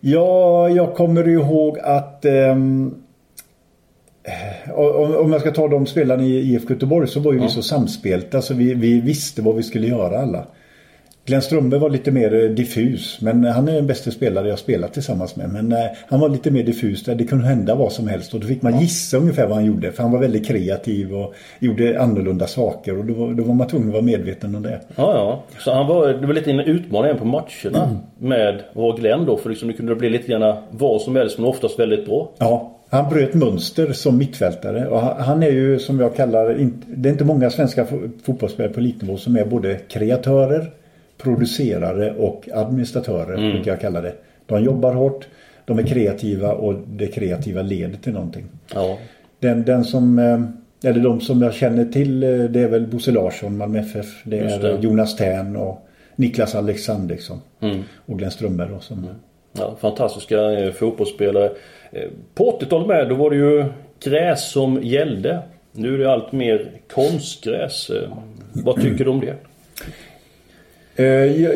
ja, 0.00 0.68
jag 0.68 0.94
kommer 0.94 1.28
ihåg 1.28 1.78
att 1.78 2.24
um, 2.24 2.94
om 5.16 5.32
jag 5.32 5.40
ska 5.40 5.50
ta 5.50 5.68
de 5.68 5.86
spelarna 5.86 6.22
i 6.22 6.54
IFK 6.54 6.72
Göteborg 6.74 7.08
så 7.08 7.20
var 7.20 7.32
ju 7.32 7.38
ja. 7.38 7.44
vi 7.44 7.50
så 7.50 7.62
samspelta 7.62 8.42
så 8.42 8.54
vi, 8.54 8.74
vi 8.74 9.00
visste 9.00 9.42
vad 9.42 9.56
vi 9.56 9.62
skulle 9.62 9.86
göra 9.86 10.18
alla. 10.18 10.46
Glenn 11.26 11.42
Strömberg 11.42 11.80
var 11.80 11.90
lite 11.90 12.10
mer 12.10 12.44
eh, 12.44 12.50
diffus. 12.50 13.20
Men 13.20 13.44
han 13.44 13.68
är 13.68 13.72
den 13.72 13.86
bästa 13.86 14.10
spelare 14.10 14.48
jag 14.48 14.58
spelat 14.58 14.92
tillsammans 14.92 15.36
med. 15.36 15.50
Men 15.50 15.72
eh, 15.72 15.78
han 16.08 16.20
var 16.20 16.28
lite 16.28 16.50
mer 16.50 16.62
diffus 16.62 17.04
där 17.04 17.14
det 17.14 17.24
kunde 17.24 17.44
hända 17.44 17.74
vad 17.74 17.92
som 17.92 18.08
helst. 18.08 18.34
Och 18.34 18.40
då 18.40 18.46
fick 18.46 18.62
man 18.62 18.80
gissa 18.80 19.16
ungefär 19.16 19.46
vad 19.46 19.56
han 19.56 19.64
gjorde. 19.64 19.92
För 19.92 20.02
han 20.02 20.12
var 20.12 20.18
väldigt 20.18 20.46
kreativ 20.46 21.14
och 21.14 21.34
gjorde 21.58 22.00
annorlunda 22.00 22.46
saker. 22.46 22.98
Och 22.98 23.04
då, 23.04 23.14
var, 23.14 23.32
då 23.32 23.42
var 23.42 23.54
man 23.54 23.68
tvungen 23.68 23.88
att 23.88 23.92
vara 23.92 24.02
medveten 24.02 24.54
om 24.54 24.62
det. 24.62 24.80
Ja, 24.96 25.14
ja. 25.14 25.42
Så 25.58 25.72
han 25.72 25.86
var, 25.86 26.08
det 26.08 26.26
var 26.26 26.34
lite 26.34 26.50
en 26.50 26.60
utmaning 26.60 27.18
på 27.18 27.24
matcherna 27.24 27.84
mm. 27.84 27.96
med 28.18 28.62
var 28.72 28.96
Glenn 28.96 29.26
då. 29.26 29.36
För 29.36 29.50
liksom 29.50 29.68
det 29.68 29.74
kunde 29.74 29.94
bli 29.94 30.10
lite 30.10 30.28
grann 30.28 30.56
vad 30.70 31.00
som 31.00 31.16
helst 31.16 31.38
men 31.38 31.46
oftast 31.46 31.78
väldigt 31.78 32.06
bra. 32.06 32.30
Ja, 32.38 32.72
Han 32.88 33.10
bröt 33.10 33.34
mönster 33.34 33.92
som 33.92 34.18
mittfältare 34.18 34.86
och 34.86 35.00
han 35.00 35.42
är 35.42 35.50
ju 35.50 35.78
som 35.78 36.00
jag 36.00 36.16
kallar, 36.16 36.70
det 36.86 37.08
är 37.08 37.12
inte 37.12 37.24
många 37.24 37.50
svenska 37.50 37.86
fotbollsspelare 38.24 38.72
på 38.72 38.80
elitnivå 38.80 39.16
som 39.16 39.36
är 39.36 39.44
både 39.44 39.74
kreatörer, 39.74 40.70
producerare 41.18 42.14
och 42.14 42.48
administratörer, 42.52 43.34
mm. 43.34 43.52
brukar 43.52 43.70
jag 43.70 43.80
kalla 43.80 44.00
det. 44.00 44.12
De 44.46 44.64
jobbar 44.64 44.94
hårt, 44.94 45.28
de 45.64 45.78
är 45.78 45.82
kreativa 45.82 46.52
och 46.52 46.74
det 46.86 47.06
kreativa 47.06 47.62
leder 47.62 47.98
till 47.98 48.12
någonting. 48.12 48.44
Ja. 48.74 48.98
Den, 49.38 49.64
den 49.64 49.84
som, 49.84 50.18
eh, 50.18 50.90
eller 50.90 51.00
de 51.00 51.20
som 51.20 51.42
jag 51.42 51.54
känner 51.54 51.84
till 51.84 52.22
eh, 52.22 52.28
det 52.28 52.60
är 52.60 52.68
väl 52.68 52.86
Bosse 52.86 53.10
Larsson, 53.10 53.56
Malmö 53.56 53.78
FF. 53.78 54.06
Det 54.24 54.38
är 54.38 54.58
det. 54.58 54.78
Jonas 54.80 55.16
Tern 55.16 55.56
och 55.56 55.88
Niklas 56.16 56.54
Alexandersson 56.54 57.40
mm. 57.60 57.82
och 58.06 58.18
Glenn 58.18 58.30
Strömberg 58.30 58.68
då, 58.72 58.80
som... 58.80 58.98
Mm. 58.98 59.14
Ja, 59.52 59.76
fantastiska 59.80 60.52
eh, 60.52 60.72
fotbollsspelare. 60.72 61.50
På 62.34 62.58
80-talet 62.60 62.88
med, 62.88 63.08
då 63.08 63.14
var 63.14 63.30
det 63.30 63.36
ju 63.36 63.64
gräs 64.04 64.50
som 64.50 64.82
gällde. 64.82 65.38
Nu 65.72 65.94
är 65.94 65.98
det 65.98 66.12
allt 66.12 66.32
mer 66.32 66.70
konstgräs. 66.94 67.90
Vad 68.52 68.82
tycker 68.82 69.04
du 69.04 69.10
om 69.10 69.20
det? 69.20 69.34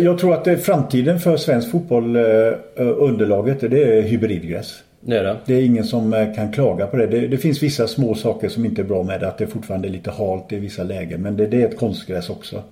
Jag 0.00 0.18
tror 0.18 0.34
att 0.34 0.62
framtiden 0.62 1.20
för 1.20 1.36
svensk 1.36 1.70
fotboll, 1.70 2.16
underlaget, 2.76 3.60
det 3.60 3.98
är 3.98 4.02
hybridgräs. 4.02 4.82
Det 5.00 5.18
är 5.18 5.24
det. 5.24 5.36
Det 5.46 5.54
är 5.54 5.62
ingen 5.62 5.84
som 5.84 6.12
eh, 6.12 6.34
kan 6.34 6.52
klaga 6.52 6.86
på 6.86 6.96
det. 6.96 7.06
det. 7.06 7.26
det. 7.26 7.38
finns 7.38 7.62
vissa 7.62 7.88
små 7.88 8.14
saker 8.14 8.48
som 8.48 8.64
inte 8.64 8.82
är 8.82 8.84
bra 8.84 9.02
med 9.02 9.20
det. 9.20 9.28
Att 9.28 9.38
det 9.38 9.46
fortfarande 9.46 9.88
är 9.88 9.92
lite 9.92 10.10
halt 10.10 10.52
i 10.52 10.56
vissa 10.56 10.82
lägen. 10.82 11.22
Men 11.22 11.36
det, 11.36 11.46
det 11.46 11.62
är 11.62 11.68
ett 11.68 11.78
konstgräs 11.78 12.30
också. 12.30 12.62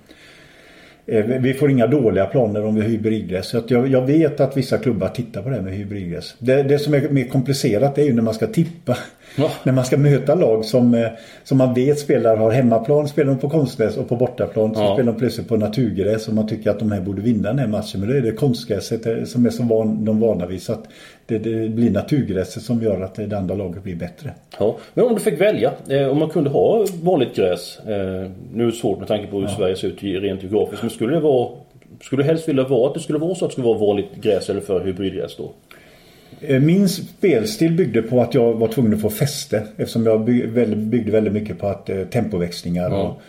Eh, 1.06 1.24
vi 1.24 1.54
får 1.54 1.70
inga 1.70 1.86
dåliga 1.86 2.26
planer 2.26 2.64
om 2.64 2.74
vi 2.74 2.80
har 2.80 2.88
hybridgräs. 2.88 3.46
Så 3.46 3.62
jag, 3.68 3.88
jag, 3.88 4.06
vet 4.06 4.40
att 4.40 4.56
vissa 4.56 4.78
klubbar 4.78 5.08
tittar 5.08 5.42
på 5.42 5.48
det 5.48 5.54
här 5.54 5.62
med 5.62 5.74
hybridgräs. 5.74 6.34
Det, 6.38 6.62
det 6.62 6.78
som 6.78 6.94
är 6.94 7.08
mer 7.08 7.24
komplicerat 7.24 7.98
är 7.98 8.02
ju 8.02 8.12
när 8.12 8.22
man 8.22 8.34
ska 8.34 8.46
tippa. 8.46 8.98
Ja. 9.38 9.50
När 9.62 9.72
man 9.72 9.84
ska 9.84 9.96
möta 9.96 10.34
lag 10.34 10.64
som, 10.64 10.94
eh, 10.94 11.06
som 11.44 11.58
man 11.58 11.74
vet 11.74 11.98
spelar 11.98 12.36
har 12.36 12.50
hemmaplan 12.50 13.08
spelar 13.08 13.32
de 13.32 13.38
på 13.38 13.48
konstgräs 13.48 13.96
och 13.96 14.08
på 14.08 14.16
bortaplan 14.16 14.74
så 14.74 14.80
ja. 14.80 14.94
spelar 14.94 15.12
de 15.12 15.18
plötsligt 15.18 15.48
på 15.48 15.56
naturgräs 15.56 16.28
och 16.28 16.34
man 16.34 16.48
tycker 16.48 16.70
att 16.70 16.78
de 16.78 16.92
här 16.92 17.00
borde 17.00 17.22
vinna 17.22 17.48
den 17.48 17.58
här 17.58 17.66
matchen. 17.66 18.00
Men 18.00 18.08
då 18.08 18.14
är 18.14 18.20
det 18.20 18.32
konstgräset 18.32 19.28
som 19.28 19.46
är 19.46 19.50
som 19.50 19.68
van, 19.68 20.04
de 20.04 20.20
vana 20.20 20.46
vid. 20.46 20.62
Så 20.62 20.72
att 20.72 20.84
det, 21.26 21.38
det 21.38 21.68
blir 21.68 21.90
naturgräset 21.90 22.62
som 22.62 22.82
gör 22.82 23.00
att 23.00 23.14
det 23.14 23.38
andra 23.38 23.54
laget 23.54 23.82
blir 23.82 23.96
bättre. 23.96 24.30
Ja. 24.58 24.76
Men 24.94 25.04
om 25.04 25.14
du 25.14 25.20
fick 25.20 25.40
välja, 25.40 25.72
eh, 25.88 26.08
om 26.08 26.18
man 26.18 26.30
kunde 26.30 26.50
ha 26.50 26.86
vanligt 27.02 27.36
gräs. 27.36 27.78
Eh, 27.78 28.30
nu 28.52 28.62
är 28.62 28.66
det 28.66 28.72
svårt 28.72 28.98
med 28.98 29.08
tanke 29.08 29.26
på 29.26 29.36
hur 29.36 29.44
ja. 29.44 29.56
Sverige 29.56 29.76
ser 29.76 29.88
ut 29.88 30.02
rent 30.02 30.42
geografiskt. 30.42 30.82
Men 30.82 30.90
skulle 30.90 31.14
det 31.14 31.20
vara 31.20 31.48
skulle 32.00 32.22
du 32.22 32.26
helst 32.26 32.48
vilja 32.48 32.64
vara 32.64 32.88
att 32.88 32.94
det 32.94 33.00
skulle 33.00 33.18
vara 33.18 33.34
så 33.34 33.44
att 33.44 33.50
det 33.50 33.52
skulle 33.52 33.66
vara 33.66 33.78
vanligt 33.78 34.14
gräs 34.14 34.50
eller 34.50 34.60
för 34.60 34.84
hybridgräs 34.84 35.36
då? 35.36 35.50
Eh, 36.40 36.60
min 36.60 36.88
spelstil 36.88 37.72
byggde 37.72 38.02
på 38.02 38.22
att 38.22 38.34
jag 38.34 38.54
var 38.54 38.68
tvungen 38.68 38.94
att 38.94 39.00
få 39.00 39.10
fäste 39.10 39.62
eftersom 39.76 40.06
jag 40.06 40.24
byggde 40.24 41.10
väldigt 41.10 41.32
mycket 41.32 41.58
på 41.58 41.66
att 41.66 41.90
eh, 41.90 42.04
tempoväxlingar 42.04 42.90
och, 42.90 43.20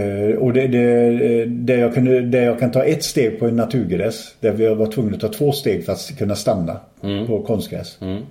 eh, 0.00 0.36
och 0.36 0.52
det, 0.52 0.66
det, 0.66 1.44
det, 1.44 1.76
jag 1.76 1.94
kunde, 1.94 2.20
det 2.20 2.42
jag 2.42 2.58
kan 2.58 2.70
ta 2.70 2.84
ett 2.84 3.02
steg 3.02 3.38
på 3.38 3.46
en 3.46 3.56
naturgräs 3.56 4.34
där 4.40 4.52
vi 4.52 4.74
var 4.74 4.86
tvungna 4.86 5.14
att 5.14 5.20
ta 5.20 5.28
två 5.28 5.52
steg 5.52 5.84
för 5.84 5.92
att 5.92 6.18
kunna 6.18 6.36
stanna 6.36 6.80
mm. 7.02 7.26
på 7.26 7.42
konstgräs. 7.42 7.98
Mm. 8.00 8.22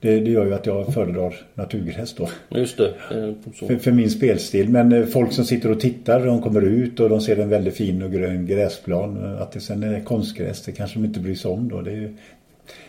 Det, 0.00 0.20
det, 0.20 0.30
gör 0.30 0.46
ju 0.46 0.54
att 0.54 0.66
jag 0.66 0.94
föredrar 0.94 1.34
naturgräs 1.54 2.14
då. 2.14 2.28
Just 2.48 2.76
det. 2.76 2.94
För, 3.54 3.76
för, 3.76 3.92
min 3.92 4.10
spelstil. 4.10 4.68
Men 4.68 5.06
folk 5.06 5.32
som 5.32 5.44
sitter 5.44 5.70
och 5.70 5.80
tittar, 5.80 6.26
de 6.26 6.42
kommer 6.42 6.62
ut 6.62 7.00
och 7.00 7.08
de 7.08 7.20
ser 7.20 7.36
en 7.36 7.48
väldigt 7.48 7.74
fin 7.76 8.02
och 8.02 8.12
grön 8.12 8.46
gräsplan. 8.46 9.36
Att 9.38 9.52
det 9.52 9.60
sen 9.60 9.82
är 9.82 10.00
konstgräs, 10.00 10.62
det 10.62 10.72
kanske 10.72 10.98
de 10.98 11.04
inte 11.04 11.20
bryr 11.20 11.34
sig 11.34 11.50
om 11.50 11.68
då. 11.68 11.80
Det 11.80 11.92
är, 11.92 12.12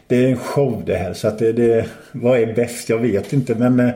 det 0.08 0.26
är 0.26 0.30
en 0.30 0.38
show 0.38 0.84
det 0.86 0.96
här. 0.96 1.14
Så 1.14 1.28
att 1.28 1.40
det, 1.40 1.54
det, 1.54 1.86
vad 2.12 2.40
är 2.40 2.54
bäst? 2.54 2.90
Jag 2.90 2.98
vet 2.98 3.34
inte. 3.34 3.56
Men 3.56 3.80
eh, 3.80 3.90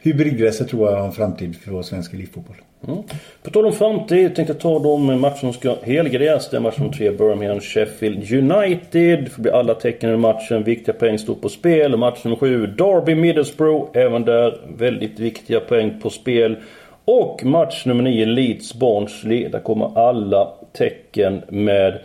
hybridgräset 0.00 0.68
tror 0.68 0.90
jag 0.90 0.96
har 0.96 1.06
en 1.06 1.12
framtid 1.12 1.56
för 1.56 1.70
vår 1.70 1.82
svensk 1.82 2.14
elitfotboll. 2.14 2.56
Mm. 2.88 3.02
På 3.42 3.50
tal 3.50 3.66
om 3.66 3.72
framtid 3.72 4.34
tänkte 4.36 4.52
jag 4.52 4.60
ta 4.60 4.78
de 4.78 5.20
matcher 5.20 5.36
som 5.36 5.52
ska 5.52 5.76
helgarderas. 5.82 6.50
Det 6.50 6.56
är 6.56 6.60
match 6.60 6.78
nummer 6.78 6.92
tre 6.92 7.10
Birmingham 7.10 7.60
Sheffield 7.60 8.32
United. 8.32 9.30
Det 9.36 9.38
blir 9.38 9.52
alla 9.52 9.74
tecken 9.74 10.14
i 10.14 10.16
matchen. 10.16 10.64
Viktiga 10.64 10.94
poäng 10.94 11.18
står 11.18 11.34
på 11.34 11.48
spel. 11.48 11.96
Match 11.96 12.24
nummer 12.24 12.36
sju 12.36 12.66
Derby 12.66 13.14
Middlesbrough. 13.14 13.90
Även 13.94 14.24
där 14.24 14.60
väldigt 14.76 15.18
viktiga 15.18 15.60
poäng 15.60 16.00
på 16.02 16.10
spel. 16.10 16.56
Och 17.04 17.44
match 17.44 17.84
nummer 17.84 18.02
nio 18.02 18.26
Leeds 18.26 18.74
Barnsley. 18.74 19.48
Där 19.48 19.60
kommer 19.60 20.08
alla 20.08 20.52
tecken 20.72 21.42
med. 21.48 21.98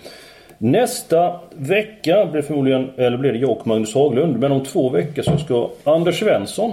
Nästa 0.62 1.40
vecka 1.56 2.26
blir 2.32 2.42
förmodligen, 2.42 2.90
eller 2.98 3.18
blir 3.18 3.32
det 3.32 3.38
jag 3.38 3.50
och 3.50 3.68
Magnus 3.68 3.96
Haglund. 3.96 4.40
Men 4.40 4.52
om 4.52 4.64
två 4.64 4.90
veckor 4.90 5.22
så 5.22 5.38
ska 5.38 5.70
Anders 5.84 6.20
Svensson 6.20 6.72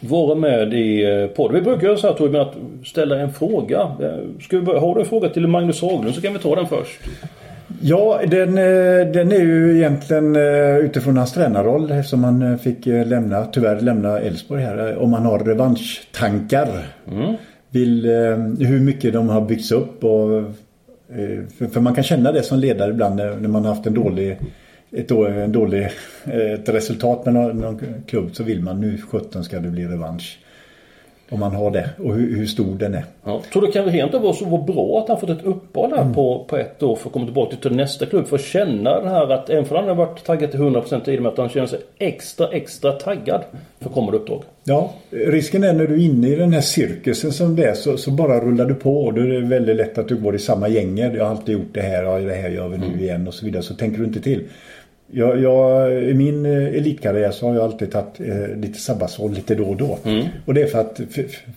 vara 0.00 0.34
med 0.34 0.74
i 0.74 1.04
eh, 1.04 1.26
podden. 1.26 1.54
Vi 1.54 1.62
brukar 1.62 1.86
göra 1.86 1.96
så 1.96 2.06
här 2.06 2.14
Torbjörn 2.14 2.48
att 2.48 2.86
ställa 2.86 3.18
en 3.18 3.32
fråga. 3.32 3.80
Eh, 3.80 4.40
ska 4.40 4.58
vi? 4.58 4.78
Har 4.78 4.94
du 4.94 5.00
en 5.00 5.06
fråga 5.06 5.28
till 5.28 5.46
Magnus 5.46 5.82
Haglund 5.82 6.14
så 6.14 6.20
kan 6.20 6.32
vi 6.32 6.38
ta 6.38 6.54
den 6.54 6.66
först. 6.66 7.00
Ja, 7.82 8.20
den, 8.26 8.48
eh, 8.48 9.12
den 9.12 9.32
är 9.32 9.40
ju 9.40 9.76
egentligen 9.76 10.36
utifrån 10.84 11.16
hans 11.16 11.32
tränarroll 11.32 11.90
eftersom 11.90 12.24
han 12.24 12.58
fick 12.58 12.86
lämna, 12.86 13.44
tyvärr 13.44 13.80
lämna 13.80 14.18
Elfsborg 14.18 14.62
här. 14.62 14.96
Om 14.96 15.12
han 15.12 15.24
har 15.24 15.38
revanschtankar. 15.38 16.68
Mm. 17.12 17.34
Vill, 17.70 18.06
hur 18.60 18.80
mycket 18.80 19.12
de 19.12 19.28
har 19.28 19.40
byggts 19.40 19.72
upp 19.72 20.04
och 20.04 20.42
för, 21.58 21.66
för, 21.66 21.80
man 21.80 21.94
kan 21.94 22.04
känna 22.04 22.32
det 22.32 22.42
som 22.42 22.58
ledare 22.58 22.90
ibland 22.90 23.16
när, 23.16 23.36
när 23.36 23.48
man 23.48 23.64
har 23.64 23.74
haft 23.74 23.86
en 23.86 23.94
dålig 23.94 24.38
ett, 24.96 25.10
en 25.10 25.52
dålig, 25.52 25.88
eh, 26.24 26.52
ett 26.52 26.68
resultat 26.68 27.24
med 27.24 27.34
någon, 27.34 27.58
någon 27.58 27.80
klubb 28.06 28.36
så 28.36 28.42
vill 28.42 28.62
man 28.62 28.80
nu 28.80 28.98
17 28.98 29.44
ska 29.44 29.60
det 29.60 29.68
bli 29.68 29.86
revansch. 29.86 30.38
Om 31.30 31.40
man 31.40 31.54
har 31.54 31.70
det 31.70 31.90
och 31.98 32.14
hur, 32.14 32.36
hur 32.36 32.46
stor 32.46 32.74
den 32.78 32.94
är. 32.94 33.04
Ja. 33.24 33.42
Tror 33.52 33.62
du 33.62 33.72
kan 33.72 33.84
rent 33.84 34.12
vara 34.14 34.32
så 34.32 34.58
bra 34.58 35.00
att 35.02 35.08
han 35.08 35.20
fått 35.20 35.30
ett 35.30 35.44
uppehåll 35.44 35.90
här 35.90 36.02
mm. 36.02 36.14
på, 36.14 36.44
på 36.48 36.56
ett 36.56 36.82
år 36.82 36.96
för 36.96 37.08
att 37.08 37.12
komma 37.12 37.24
tillbaka 37.24 37.56
till 37.56 37.76
nästa 37.76 38.06
klubb. 38.06 38.26
För 38.26 38.36
att 38.36 38.44
känna 38.44 39.00
det 39.00 39.08
här 39.08 39.32
att 39.32 39.50
även 39.50 39.64
för 39.64 39.76
han 39.76 39.88
har 39.88 39.94
varit 39.94 40.24
taggad 40.24 40.50
till 40.50 40.60
100% 40.60 41.08
i 41.10 41.16
det 41.16 41.22
med 41.22 41.32
att 41.32 41.38
han 41.38 41.48
känner 41.48 41.66
sig 41.66 41.80
extra 41.98 42.48
extra 42.48 42.92
taggad 42.92 43.42
för 43.80 43.90
kommande 43.90 44.18
uppdrag. 44.18 44.42
Ja, 44.64 44.92
risken 45.10 45.64
är 45.64 45.72
när 45.72 45.86
du 45.86 45.94
är 45.94 46.04
inne 46.04 46.28
i 46.28 46.36
den 46.36 46.52
här 46.52 46.60
cirkusen 46.60 47.32
som 47.32 47.56
det 47.56 47.64
är 47.64 47.74
så, 47.74 47.96
så 47.96 48.10
bara 48.10 48.40
rullar 48.40 48.64
du 48.64 48.74
på. 48.74 49.10
Då 49.10 49.20
är 49.20 49.26
det 49.26 49.40
väldigt 49.40 49.76
lätt 49.76 49.98
att 49.98 50.08
du 50.08 50.16
går 50.16 50.34
i 50.34 50.38
samma 50.38 50.68
gänger. 50.68 51.16
Jag 51.16 51.24
har 51.24 51.30
alltid 51.30 51.54
gjort 51.54 51.74
det 51.74 51.80
här 51.80 52.06
och 52.06 52.20
det 52.20 52.34
här 52.34 52.48
gör 52.48 52.68
vi 52.68 52.78
nu 52.78 52.86
mm. 52.86 53.00
igen 53.00 53.28
och 53.28 53.34
så 53.34 53.44
vidare. 53.44 53.62
Så 53.62 53.74
tänker 53.74 53.98
du 53.98 54.04
inte 54.04 54.20
till. 54.20 54.44
Jag, 55.10 55.42
jag, 55.42 55.92
I 56.02 56.14
min 56.14 56.46
eh, 56.46 56.74
elitkarriär 56.74 57.30
så 57.30 57.48
har 57.48 57.54
jag 57.54 57.64
alltid 57.64 57.92
tagit 57.92 58.20
eh, 58.20 58.56
lite 58.56 58.78
sabbatsår 58.78 59.28
lite 59.28 59.54
då 59.54 59.64
och 59.64 59.76
då. 59.76 59.98
Mm. 60.04 60.26
Och 60.46 60.54
det 60.54 60.62
är 60.62 60.66
för 60.66 60.78
att 60.78 61.00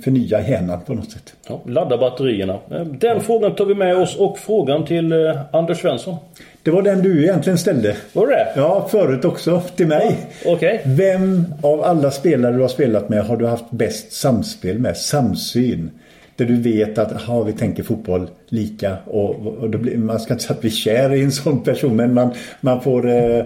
förnya 0.03 0.47
hjärnan 0.47 0.81
på 0.81 0.93
något 0.93 1.11
sätt. 1.11 1.33
Ja, 1.47 1.61
ladda 1.65 1.97
batterierna. 1.97 2.53
Eh, 2.53 2.85
den 2.85 3.17
ja. 3.17 3.19
frågan 3.19 3.55
tar 3.55 3.65
vi 3.65 3.75
med 3.75 3.97
oss 3.97 4.15
och 4.15 4.39
frågan 4.39 4.85
till 4.85 5.11
eh, 5.11 5.39
Anders 5.51 5.81
Svensson. 5.81 6.15
Det 6.63 6.71
var 6.71 6.81
den 6.81 7.01
du 7.01 7.23
egentligen 7.23 7.57
ställde. 7.57 7.95
Var 8.13 8.27
det 8.27 8.47
Ja, 8.55 8.87
förut 8.91 9.25
också. 9.25 9.61
Till 9.75 9.87
mig. 9.87 10.17
Ja, 10.45 10.51
okay. 10.51 10.79
Vem 10.85 11.45
av 11.61 11.83
alla 11.83 12.11
spelare 12.11 12.55
du 12.55 12.61
har 12.61 12.67
spelat 12.67 13.09
med 13.09 13.23
har 13.23 13.37
du 13.37 13.45
haft 13.45 13.71
bäst 13.71 14.11
samspel 14.11 14.79
med? 14.79 14.97
Samsyn. 14.97 15.91
Där 16.37 16.45
du 16.45 16.61
vet 16.61 16.97
att 16.97 17.13
aha, 17.13 17.43
vi 17.43 17.53
tänker 17.53 17.83
fotboll 17.83 18.27
lika 18.47 18.97
och, 19.05 19.47
och 19.47 19.69
blir, 19.69 19.97
man 19.97 20.19
ska 20.19 20.33
inte 20.33 20.43
säga 20.43 20.57
att 20.57 20.63
vi 20.63 20.67
är 20.67 20.71
kär 20.71 21.13
i 21.13 21.23
en 21.23 21.31
sån 21.31 21.63
person 21.63 21.95
men 21.95 22.13
man, 22.13 22.33
man 22.61 22.81
får 22.81 23.09
eh, 23.09 23.45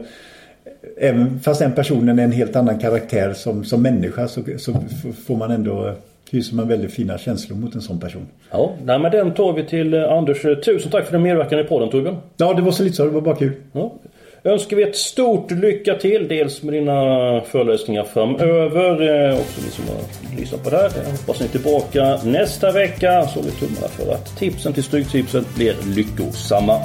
Även 0.97 1.39
fast 1.39 1.59
den 1.59 1.71
personen 1.71 2.19
är 2.19 2.23
en 2.23 2.31
helt 2.31 2.55
annan 2.55 2.79
karaktär 2.79 3.33
som, 3.33 3.63
som 3.63 3.81
människa 3.81 4.27
så, 4.27 4.41
så 4.57 4.73
får 5.25 5.35
man 5.35 5.51
ändå 5.51 5.93
hyser 6.31 6.55
man 6.55 6.67
väldigt 6.67 6.93
fina 6.93 7.17
känslor 7.17 7.57
mot 7.57 7.75
en 7.75 7.81
sån 7.81 7.99
person. 7.99 8.27
Ja, 8.51 8.73
nej, 8.83 8.99
men 8.99 9.11
den 9.11 9.33
tar 9.33 9.53
vi 9.53 9.65
till 9.65 9.93
eh, 9.93 10.11
Anders. 10.11 10.41
Tusen 10.41 10.91
tack 10.91 11.05
för 11.05 11.11
din 11.11 11.21
medverkan 11.21 11.59
i 11.59 11.63
podden 11.63 11.89
Torbjörn. 11.89 12.17
Ja, 12.37 12.53
det 12.53 12.61
var 12.61 12.71
så 12.71 12.83
lite 12.83 12.95
så. 12.95 13.05
Det 13.05 13.11
var 13.11 13.21
bara 13.21 13.35
kul. 13.35 13.51
Ja 13.71 13.93
önskar 14.43 14.77
vi 14.77 14.83
ett 14.83 14.95
stort 14.95 15.51
lycka 15.51 15.95
till. 15.95 16.27
Dels 16.27 16.63
med 16.63 16.73
dina 16.73 16.91
föreläsningar 17.41 18.03
framöver. 18.03 19.29
Eh, 19.29 19.39
också 19.39 19.61
ni 19.61 19.69
som 19.69 19.83
har 19.87 20.37
lyssnat 20.39 20.63
på 20.63 20.69
det 20.69 20.77
här. 20.77 20.91
Jag 21.03 21.11
hoppas 21.11 21.39
ni 21.39 21.45
är 21.45 21.49
tillbaka 21.49 22.19
nästa 22.23 22.71
vecka. 22.71 23.27
Så 23.27 23.41
vi 23.41 23.51
tummarna 23.51 23.87
för 23.87 24.13
att 24.13 24.37
tipsen 24.37 24.73
till 24.73 24.83
Stryktipset 24.83 25.55
blir 25.55 25.75
lyckosamma. 25.95 26.79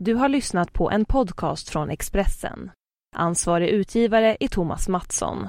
Du 0.00 0.14
har 0.14 0.28
lyssnat 0.28 0.72
på 0.72 0.90
en 0.90 1.04
podcast 1.04 1.68
från 1.68 1.90
Expressen. 1.90 2.70
Ansvarig 3.16 3.68
utgivare 3.68 4.36
är 4.40 4.48
Thomas 4.48 4.88
Mattsson. 4.88 5.48